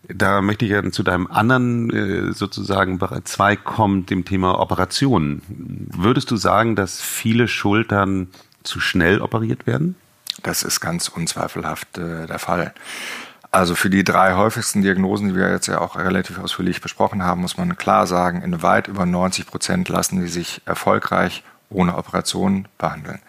da 0.08 0.42
möchte 0.42 0.66
ich 0.66 0.72
ja 0.72 0.92
zu 0.92 1.04
deinem 1.04 1.28
anderen 1.28 1.90
äh, 1.92 2.34
sozusagen 2.34 3.00
2 3.00 3.56
kommen, 3.56 4.06
dem 4.06 4.26
Thema 4.26 4.60
Operationen. 4.60 5.42
Würdest 5.94 6.32
du 6.32 6.36
sagen, 6.38 6.76
dass 6.76 7.02
viele 7.02 7.48
Schultern 7.48 8.28
zu 8.64 8.80
schnell 8.80 9.22
operiert 9.22 9.68
werden? 9.68 9.96
Das 10.44 10.64
ist 10.64 10.80
ganz 10.80 11.08
unzweifelhaft 11.08 11.98
äh, 11.98 12.26
der 12.26 12.40
Fall. 12.40 12.74
Also 13.52 13.76
für 13.76 13.90
die 13.90 14.06
drei 14.06 14.36
häufigsten 14.36 14.82
Diagnosen, 14.82 15.30
die 15.30 15.36
wir 15.36 15.52
jetzt 15.52 15.68
ja 15.68 15.82
auch 15.82 15.98
relativ 15.98 16.40
ausführlich 16.40 16.80
besprochen 16.80 17.24
haben, 17.24 17.42
muss 17.42 17.58
man 17.58 17.76
klar 17.76 18.08
sagen, 18.08 18.42
in 18.42 18.64
weit 18.64 18.88
über 18.88 19.06
90 19.06 19.46
Prozent 19.46 19.90
lassen 19.90 20.22
die 20.22 20.30
sich 20.30 20.62
erfolgreich 20.66 21.44
ohne 21.70 21.98
Operation 21.98 22.68
behandeln. 22.78 23.20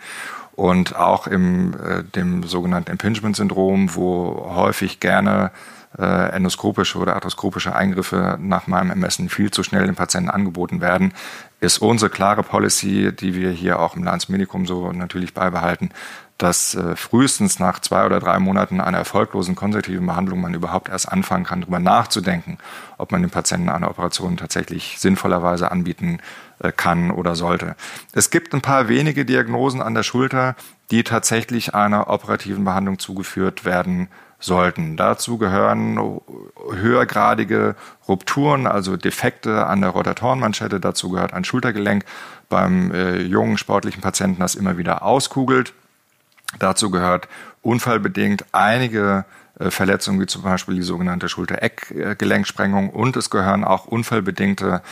Und 0.55 0.95
auch 0.95 1.27
im 1.27 1.75
äh, 1.75 2.05
dem 2.05 2.45
sogenannten 2.45 2.91
Impingement-Syndrom, 2.91 3.95
wo 3.95 4.53
häufig 4.55 5.01
gerne 5.01 5.51
äh, 5.99 6.31
endoskopische 6.31 6.99
oder 6.99 7.15
arthroskopische 7.15 7.75
Eingriffe 7.75 8.39
nach 8.41 8.67
meinem 8.67 8.91
Ermessen 8.91 9.29
viel 9.29 9.51
zu 9.51 9.63
schnell 9.63 9.87
den 9.87 9.95
Patienten 9.95 10.31
angeboten 10.31 10.81
werden, 10.81 11.13
ist 11.61 11.79
unsere 11.79 12.11
klare 12.11 12.43
Policy, 12.43 13.13
die 13.13 13.35
wir 13.35 13.51
hier 13.51 13.79
auch 13.79 13.97
im 13.97 14.05
Landsmedikum 14.05 14.67
so 14.67 14.91
natürlich 14.93 15.35
beibehalten, 15.35 15.91
dass 16.39 16.75
äh, 16.75 16.97
frühestens 16.97 17.61
nach 17.61 17.79
zwei 17.79 18.05
oder 18.05 18.19
drei 18.19 18.41
Monaten 18.41 18.81
einer 18.81 18.99
erfolglosen 18.99 19.55
konservativen 19.55 20.05
Behandlung 20.05 20.41
man 20.41 20.55
überhaupt 20.55 20.89
erst 20.89 21.11
anfangen 21.11 21.45
kann, 21.45 21.61
darüber 21.61 21.79
nachzudenken, 21.79 22.59
ob 22.99 23.13
man 23.13 23.23
dem 23.23 23.31
Patienten 23.31 23.69
eine 23.69 23.89
Operation 23.89 24.37
tatsächlich 24.37 24.97
sinnvollerweise 24.99 25.71
anbieten 25.71 26.19
äh, 26.59 26.73
kann 26.73 27.13
oder 27.13 27.37
sollte. 27.37 27.77
Es 28.13 28.31
gibt 28.31 28.55
ein 28.55 28.61
paar 28.61 28.89
wenige 28.89 29.25
Diagnosen 29.25 29.81
an 29.81 29.95
der 29.95 30.03
Schulter, 30.03 30.57
die 30.91 31.05
tatsächlich 31.05 31.77
einer 31.77 32.09
operativen 32.11 32.65
Behandlung 32.65 32.99
zugeführt 32.99 33.65
werden 33.65 34.09
sollten. 34.43 34.97
Dazu 34.97 35.39
gehören 35.39 36.21
höhergradige 36.71 37.77
Rupturen, 38.09 38.67
also 38.67 38.97
Defekte 38.97 39.67
an 39.67 39.81
der 39.81 39.91
Rotatorenmanschette. 39.91 40.81
Dazu 40.81 41.11
gehört 41.11 41.33
ein 41.33 41.45
Schultergelenk 41.45 42.05
beim 42.49 42.93
äh, 42.93 43.23
jungen 43.23 43.57
sportlichen 43.57 44.03
Patienten, 44.03 44.41
das 44.41 44.55
immer 44.55 44.77
wieder 44.77 45.03
auskugelt. 45.03 45.73
Dazu 46.59 46.91
gehört 46.91 47.29
unfallbedingt 47.63 48.45
einige 48.53 49.25
äh, 49.59 49.71
Verletzungen, 49.71 50.21
wie 50.21 50.27
zum 50.27 50.43
Beispiel 50.43 50.75
die 50.75 50.83
sogenannte 50.83 51.29
Schulter-Eck-Gelenksprengung 51.29 52.91
und 52.91 53.17
es 53.17 53.31
gehören 53.31 53.65
auch 53.65 53.87
unfallbedingte 53.87 54.83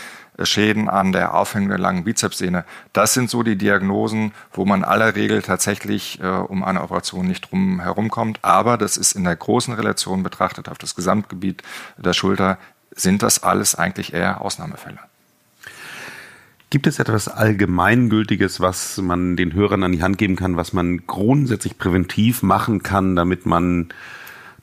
Schäden 0.43 0.88
an 0.88 1.12
der 1.12 1.35
Aufhängung 1.35 1.69
der 1.69 1.79
langen 1.79 2.05
Bizepssehne. 2.05 2.64
Das 2.93 3.14
sind 3.14 3.31
so 3.31 3.43
die 3.43 3.57
Diagnosen, 3.57 4.33
wo 4.53 4.64
man 4.64 4.85
aller 4.85 5.14
Regel 5.14 5.43
tatsächlich 5.43 6.21
äh, 6.21 6.27
um 6.27 6.64
eine 6.64 6.83
Operation 6.83 7.27
nicht 7.27 7.51
drum 7.51 7.81
herumkommt. 7.81 8.38
Aber 8.43 8.79
das 8.79 8.97
ist 8.97 9.12
in 9.12 9.25
der 9.25 9.37
großen 9.37 9.75
Relation 9.75 10.23
betrachtet 10.23 10.69
auf 10.69 10.79
das 10.79 10.95
Gesamtgebiet 10.95 11.62
der 11.97 12.12
Schulter, 12.12 12.59
sind 12.93 13.23
das 13.23 13.43
alles 13.43 13.75
eigentlich 13.75 14.12
eher 14.12 14.40
Ausnahmefälle. 14.40 14.99
Gibt 16.71 16.87
es 16.87 17.01
etwas 17.01 17.27
Allgemeingültiges, 17.27 18.61
was 18.61 18.99
man 18.99 19.37
den 19.37 19.55
Hörern 19.55 19.83
an 19.83 19.90
die 19.90 20.03
Hand 20.03 20.19
geben 20.19 20.37
kann, 20.37 20.57
was 20.57 20.73
man 20.73 21.05
grundsätzlich 21.07 21.79
präventiv 21.79 22.45
machen 22.45 22.85
kann, 22.85 23.16
damit 23.16 23.45
man 23.45 23.88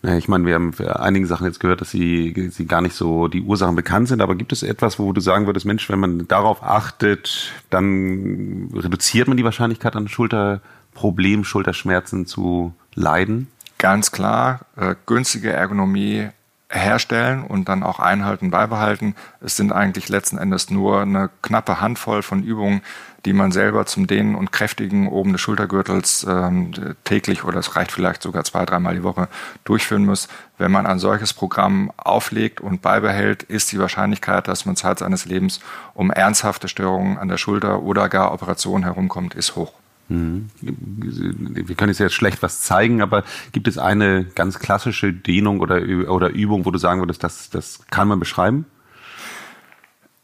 Naja, 0.02 0.18
ich 0.18 0.28
meine, 0.28 0.46
wir 0.46 0.54
haben 0.54 0.74
für 0.74 1.00
einige 1.00 1.26
Sachen 1.26 1.48
jetzt 1.48 1.60
gehört, 1.60 1.82
dass 1.82 1.90
sie, 1.90 2.50
sie 2.52 2.66
gar 2.66 2.82
nicht 2.82 2.96
so 2.96 3.28
die 3.28 3.42
Ursachen 3.42 3.76
bekannt 3.76 4.08
sind, 4.08 4.22
aber 4.22 4.36
gibt 4.36 4.54
es 4.54 4.64
etwas, 4.64 5.00
wo 5.00 5.12
du 5.12 5.22
sagen 5.22 5.48
würdest, 5.48 5.66
Mensch, 5.66 5.90
wenn 5.90 6.00
man 6.00 6.28
darauf 6.28 6.62
achtet, 6.64 7.52
dann 7.70 8.70
reduziert 8.74 9.28
man 9.28 9.38
die 9.38 9.44
Wahrscheinlichkeit 9.44 9.96
an 9.96 10.08
Schulterproblemen, 10.08 11.44
Schulterschmerzen 11.44 12.26
zu 12.26 12.74
leiden? 12.94 13.48
Ganz 13.80 14.12
klar, 14.12 14.62
äh, 14.76 14.96
günstige 15.06 15.52
Ergonomie 15.52 16.30
herstellen 16.70 17.44
und 17.44 17.70
dann 17.70 17.84
auch 17.84 18.00
einhalten, 18.00 18.52
beibehalten. 18.52 19.16
Es 19.40 19.56
sind 19.56 19.72
eigentlich 19.72 20.10
letzten 20.10 20.38
Endes 20.38 20.70
nur 20.70 21.02
eine 21.02 21.30
knappe 21.42 21.80
Handvoll 21.80 22.24
von 22.24 22.44
Übungen, 22.44 22.82
die 23.28 23.34
man 23.34 23.52
selber 23.52 23.86
zum 23.86 24.08
Dehnen 24.08 24.36
und 24.36 24.54
Kräftigen 24.54 25.10
oben 25.10 25.34
des 25.34 25.42
Schultergürtels 25.42 26.26
ähm, 26.30 26.72
täglich 27.04 27.44
oder 27.44 27.60
es 27.60 27.76
reicht 27.76 27.92
vielleicht 27.92 28.24
sogar 28.24 28.46
zwei, 28.46 28.64
dreimal 28.66 28.96
die 28.96 29.04
Woche 29.04 29.28
durchführen 29.66 30.06
muss. 30.06 30.30
Wenn 30.58 30.72
man 30.72 30.86
ein 30.86 30.98
solches 30.98 31.34
Programm 31.34 31.92
auflegt 31.98 32.62
und 32.62 32.82
beibehält, 32.82 33.44
ist 33.44 33.74
die 33.74 33.80
Wahrscheinlichkeit, 33.80 34.48
dass 34.48 34.66
man 34.66 34.78
Zeit 34.78 35.00
seines 35.00 35.26
Lebens 35.26 35.60
um 35.94 36.10
ernsthafte 36.10 36.70
Störungen 36.70 37.18
an 37.18 37.28
der 37.28 37.36
Schulter 37.36 37.84
oder 37.84 38.08
gar 38.08 38.32
Operationen 38.32 38.86
herumkommt, 38.86 39.36
ist 39.36 39.58
hoch. 39.58 39.74
Mhm. 40.08 40.50
Wir 40.62 41.76
können 41.76 41.94
jetzt 41.94 42.14
schlecht 42.14 42.42
was 42.42 42.62
zeigen, 42.62 43.02
aber 43.02 43.26
gibt 43.52 43.68
es 43.68 43.78
eine 43.78 44.24
ganz 44.24 44.58
klassische 44.58 45.12
Dehnung 45.12 45.60
oder, 45.60 45.82
oder 46.08 46.30
Übung, 46.30 46.64
wo 46.64 46.72
du 46.72 46.78
sagen 46.78 47.02
würdest, 47.02 47.26
das, 47.26 47.50
das 47.50 47.82
kann 47.92 48.08
man 48.08 48.20
beschreiben? 48.20 48.66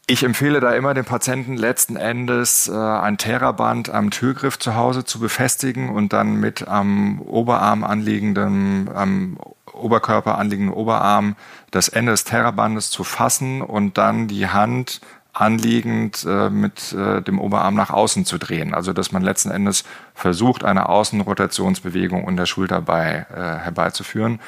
Ich 0.06 0.22
empfehle 0.22 0.60
da 0.60 0.72
immer 0.72 0.92
den 0.92 1.06
Patienten 1.06 1.56
letzten 1.56 1.96
Endes 1.96 2.68
äh, 2.68 2.74
ein 2.74 3.16
Theraband 3.16 3.88
am 3.88 4.10
Türgriff 4.10 4.58
zu 4.58 4.74
Hause 4.74 5.06
zu 5.06 5.18
befestigen 5.18 5.88
und 5.88 6.12
dann 6.12 6.36
mit 6.36 6.68
am 6.68 7.22
Oberarm 7.22 7.84
anliegenden, 7.84 8.90
am 8.94 9.38
Oberkörper 9.72 10.36
anliegenden 10.36 10.74
Oberarm 10.74 11.36
das 11.70 11.88
Ende 11.88 12.12
des 12.12 12.24
Therrabandes 12.24 12.90
zu 12.90 13.02
fassen 13.02 13.62
und 13.62 13.96
dann 13.96 14.28
die 14.28 14.46
Hand 14.48 15.00
anliegend 15.32 16.24
äh, 16.28 16.50
mit 16.50 16.92
äh, 16.92 17.22
dem 17.22 17.40
Oberarm 17.40 17.74
nach 17.74 17.90
außen 17.90 18.26
zu 18.26 18.36
drehen. 18.36 18.74
Also 18.74 18.92
dass 18.92 19.10
man 19.10 19.22
letzten 19.22 19.50
Endes 19.50 19.84
versucht, 20.14 20.64
eine 20.64 20.88
Außenrotationsbewegung 20.88 22.24
unter 22.24 22.46
Schulter 22.46 22.80
bei, 22.80 23.26
äh, 23.34 23.64
herbeizuführen. 23.64 24.40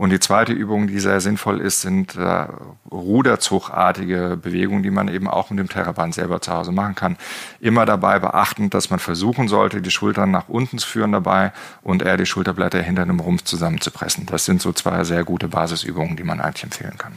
Und 0.00 0.08
die 0.08 0.18
zweite 0.18 0.54
Übung, 0.54 0.86
die 0.86 0.98
sehr 0.98 1.20
sinnvoll 1.20 1.60
ist, 1.60 1.82
sind 1.82 2.16
äh, 2.16 2.46
Ruderzugartige 2.90 4.38
Bewegungen, 4.40 4.82
die 4.82 4.90
man 4.90 5.08
eben 5.08 5.28
auch 5.28 5.50
mit 5.50 5.58
dem 5.58 5.68
Terraband 5.68 6.14
selber 6.14 6.40
zu 6.40 6.54
Hause 6.54 6.72
machen 6.72 6.94
kann. 6.94 7.18
Immer 7.60 7.84
dabei 7.84 8.18
beachten, 8.18 8.70
dass 8.70 8.88
man 8.88 8.98
versuchen 8.98 9.46
sollte, 9.46 9.82
die 9.82 9.90
Schultern 9.90 10.30
nach 10.30 10.48
unten 10.48 10.78
zu 10.78 10.88
führen 10.88 11.12
dabei 11.12 11.52
und 11.82 12.00
eher 12.00 12.16
die 12.16 12.24
Schulterblätter 12.24 12.80
hinter 12.80 13.04
dem 13.04 13.20
Rumpf 13.20 13.44
zusammenzupressen. 13.44 14.24
Das 14.24 14.46
sind 14.46 14.62
so 14.62 14.72
zwei 14.72 15.04
sehr 15.04 15.22
gute 15.24 15.48
Basisübungen, 15.48 16.16
die 16.16 16.24
man 16.24 16.40
eigentlich 16.40 16.64
empfehlen 16.64 16.96
kann. 16.96 17.12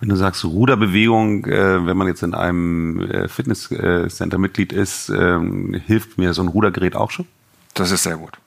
Wenn 0.00 0.08
du 0.08 0.16
sagst 0.16 0.44
Ruderbewegung, 0.44 1.44
äh, 1.46 1.86
wenn 1.86 1.96
man 1.96 2.08
jetzt 2.08 2.24
in 2.24 2.34
einem 2.34 3.08
äh, 3.08 3.28
Fitnesscenter 3.28 4.38
Mitglied 4.38 4.72
ist, 4.72 5.10
äh, 5.10 5.38
hilft 5.86 6.18
mir 6.18 6.34
so 6.34 6.42
ein 6.42 6.48
Rudergerät 6.48 6.96
auch 6.96 7.12
schon? 7.12 7.26
Das 7.76 7.90
ist 7.90 8.04
sehr 8.04 8.16
gut. 8.16 8.38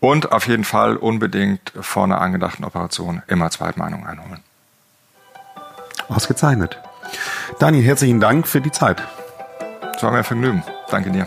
Und 0.00 0.32
auf 0.32 0.46
jeden 0.46 0.64
Fall 0.64 0.96
unbedingt 0.96 1.72
vor 1.80 2.04
einer 2.04 2.20
angedachten 2.20 2.62
Operation 2.62 3.22
immer 3.26 3.50
Zweitmeinung 3.50 4.06
einholen. 4.06 4.42
Ausgezeichnet. 6.08 6.78
Daniel, 7.58 7.84
herzlichen 7.84 8.20
Dank 8.20 8.46
für 8.46 8.60
die 8.60 8.70
Zeit. 8.70 9.02
Es 9.96 10.02
war 10.02 10.10
mir 10.12 10.18
ein 10.18 10.24
Vergnügen. 10.24 10.62
Danke 10.90 11.10
dir. 11.10 11.26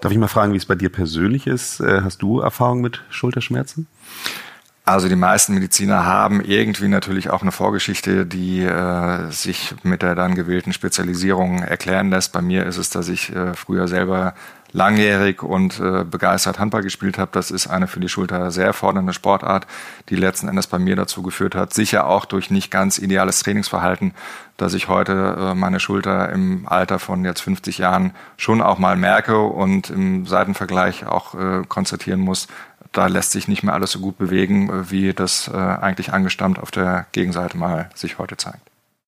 Darf 0.00 0.12
ich 0.12 0.18
mal 0.18 0.28
fragen, 0.28 0.52
wie 0.52 0.58
es 0.58 0.66
bei 0.66 0.76
dir 0.76 0.90
persönlich 0.90 1.48
ist? 1.48 1.80
Äh, 1.80 2.02
hast 2.02 2.22
du 2.22 2.38
Erfahrung 2.38 2.80
mit 2.80 3.02
Schulterschmerzen? 3.10 3.88
Also 4.84 5.08
die 5.08 5.16
meisten 5.16 5.54
Mediziner 5.54 6.04
haben 6.04 6.40
irgendwie 6.40 6.88
natürlich 6.88 7.30
auch 7.30 7.42
eine 7.42 7.52
Vorgeschichte, 7.52 8.26
die 8.26 8.62
äh, 8.62 9.30
sich 9.30 9.74
mit 9.82 10.02
der 10.02 10.14
dann 10.14 10.34
gewählten 10.34 10.72
Spezialisierung 10.72 11.62
erklären 11.62 12.10
lässt. 12.10 12.32
Bei 12.32 12.42
mir 12.42 12.66
ist 12.66 12.76
es, 12.76 12.90
dass 12.90 13.08
ich 13.08 13.34
äh, 13.34 13.54
früher 13.54 13.86
selber 13.88 14.34
langjährig 14.72 15.42
und 15.42 15.80
äh, 15.80 16.04
begeistert 16.04 16.58
Handball 16.58 16.82
gespielt 16.82 17.18
habe. 17.18 17.30
Das 17.32 17.50
ist 17.50 17.66
eine 17.66 17.86
für 17.86 18.00
die 18.00 18.08
Schulter 18.08 18.50
sehr 18.50 18.72
fordernde 18.72 19.12
Sportart, 19.12 19.66
die 20.08 20.16
letzten 20.16 20.48
Endes 20.48 20.66
bei 20.66 20.78
mir 20.78 20.96
dazu 20.96 21.22
geführt 21.22 21.54
hat, 21.54 21.74
sicher 21.74 22.06
auch 22.06 22.24
durch 22.24 22.50
nicht 22.50 22.70
ganz 22.70 22.98
ideales 22.98 23.40
Trainingsverhalten, 23.42 24.14
dass 24.56 24.74
ich 24.74 24.88
heute 24.88 25.36
äh, 25.38 25.54
meine 25.54 25.80
Schulter 25.80 26.30
im 26.30 26.68
Alter 26.68 26.98
von 26.98 27.24
jetzt 27.24 27.40
50 27.40 27.78
Jahren 27.78 28.12
schon 28.36 28.62
auch 28.62 28.78
mal 28.78 28.96
merke 28.96 29.40
und 29.40 29.90
im 29.90 30.26
Seitenvergleich 30.26 31.06
auch 31.06 31.34
äh, 31.34 31.62
konstatieren 31.66 32.20
muss, 32.20 32.46
da 32.92 33.06
lässt 33.06 33.32
sich 33.32 33.48
nicht 33.48 33.62
mehr 33.62 33.74
alles 33.74 33.92
so 33.92 34.00
gut 34.00 34.18
bewegen, 34.18 34.70
äh, 34.70 34.90
wie 34.90 35.12
das 35.12 35.48
äh, 35.48 35.56
eigentlich 35.56 36.12
angestammt 36.12 36.58
auf 36.58 36.70
der 36.70 37.06
Gegenseite 37.12 37.56
mal 37.56 37.90
sich 37.94 38.18
heute 38.18 38.36
zeigt. 38.36 38.69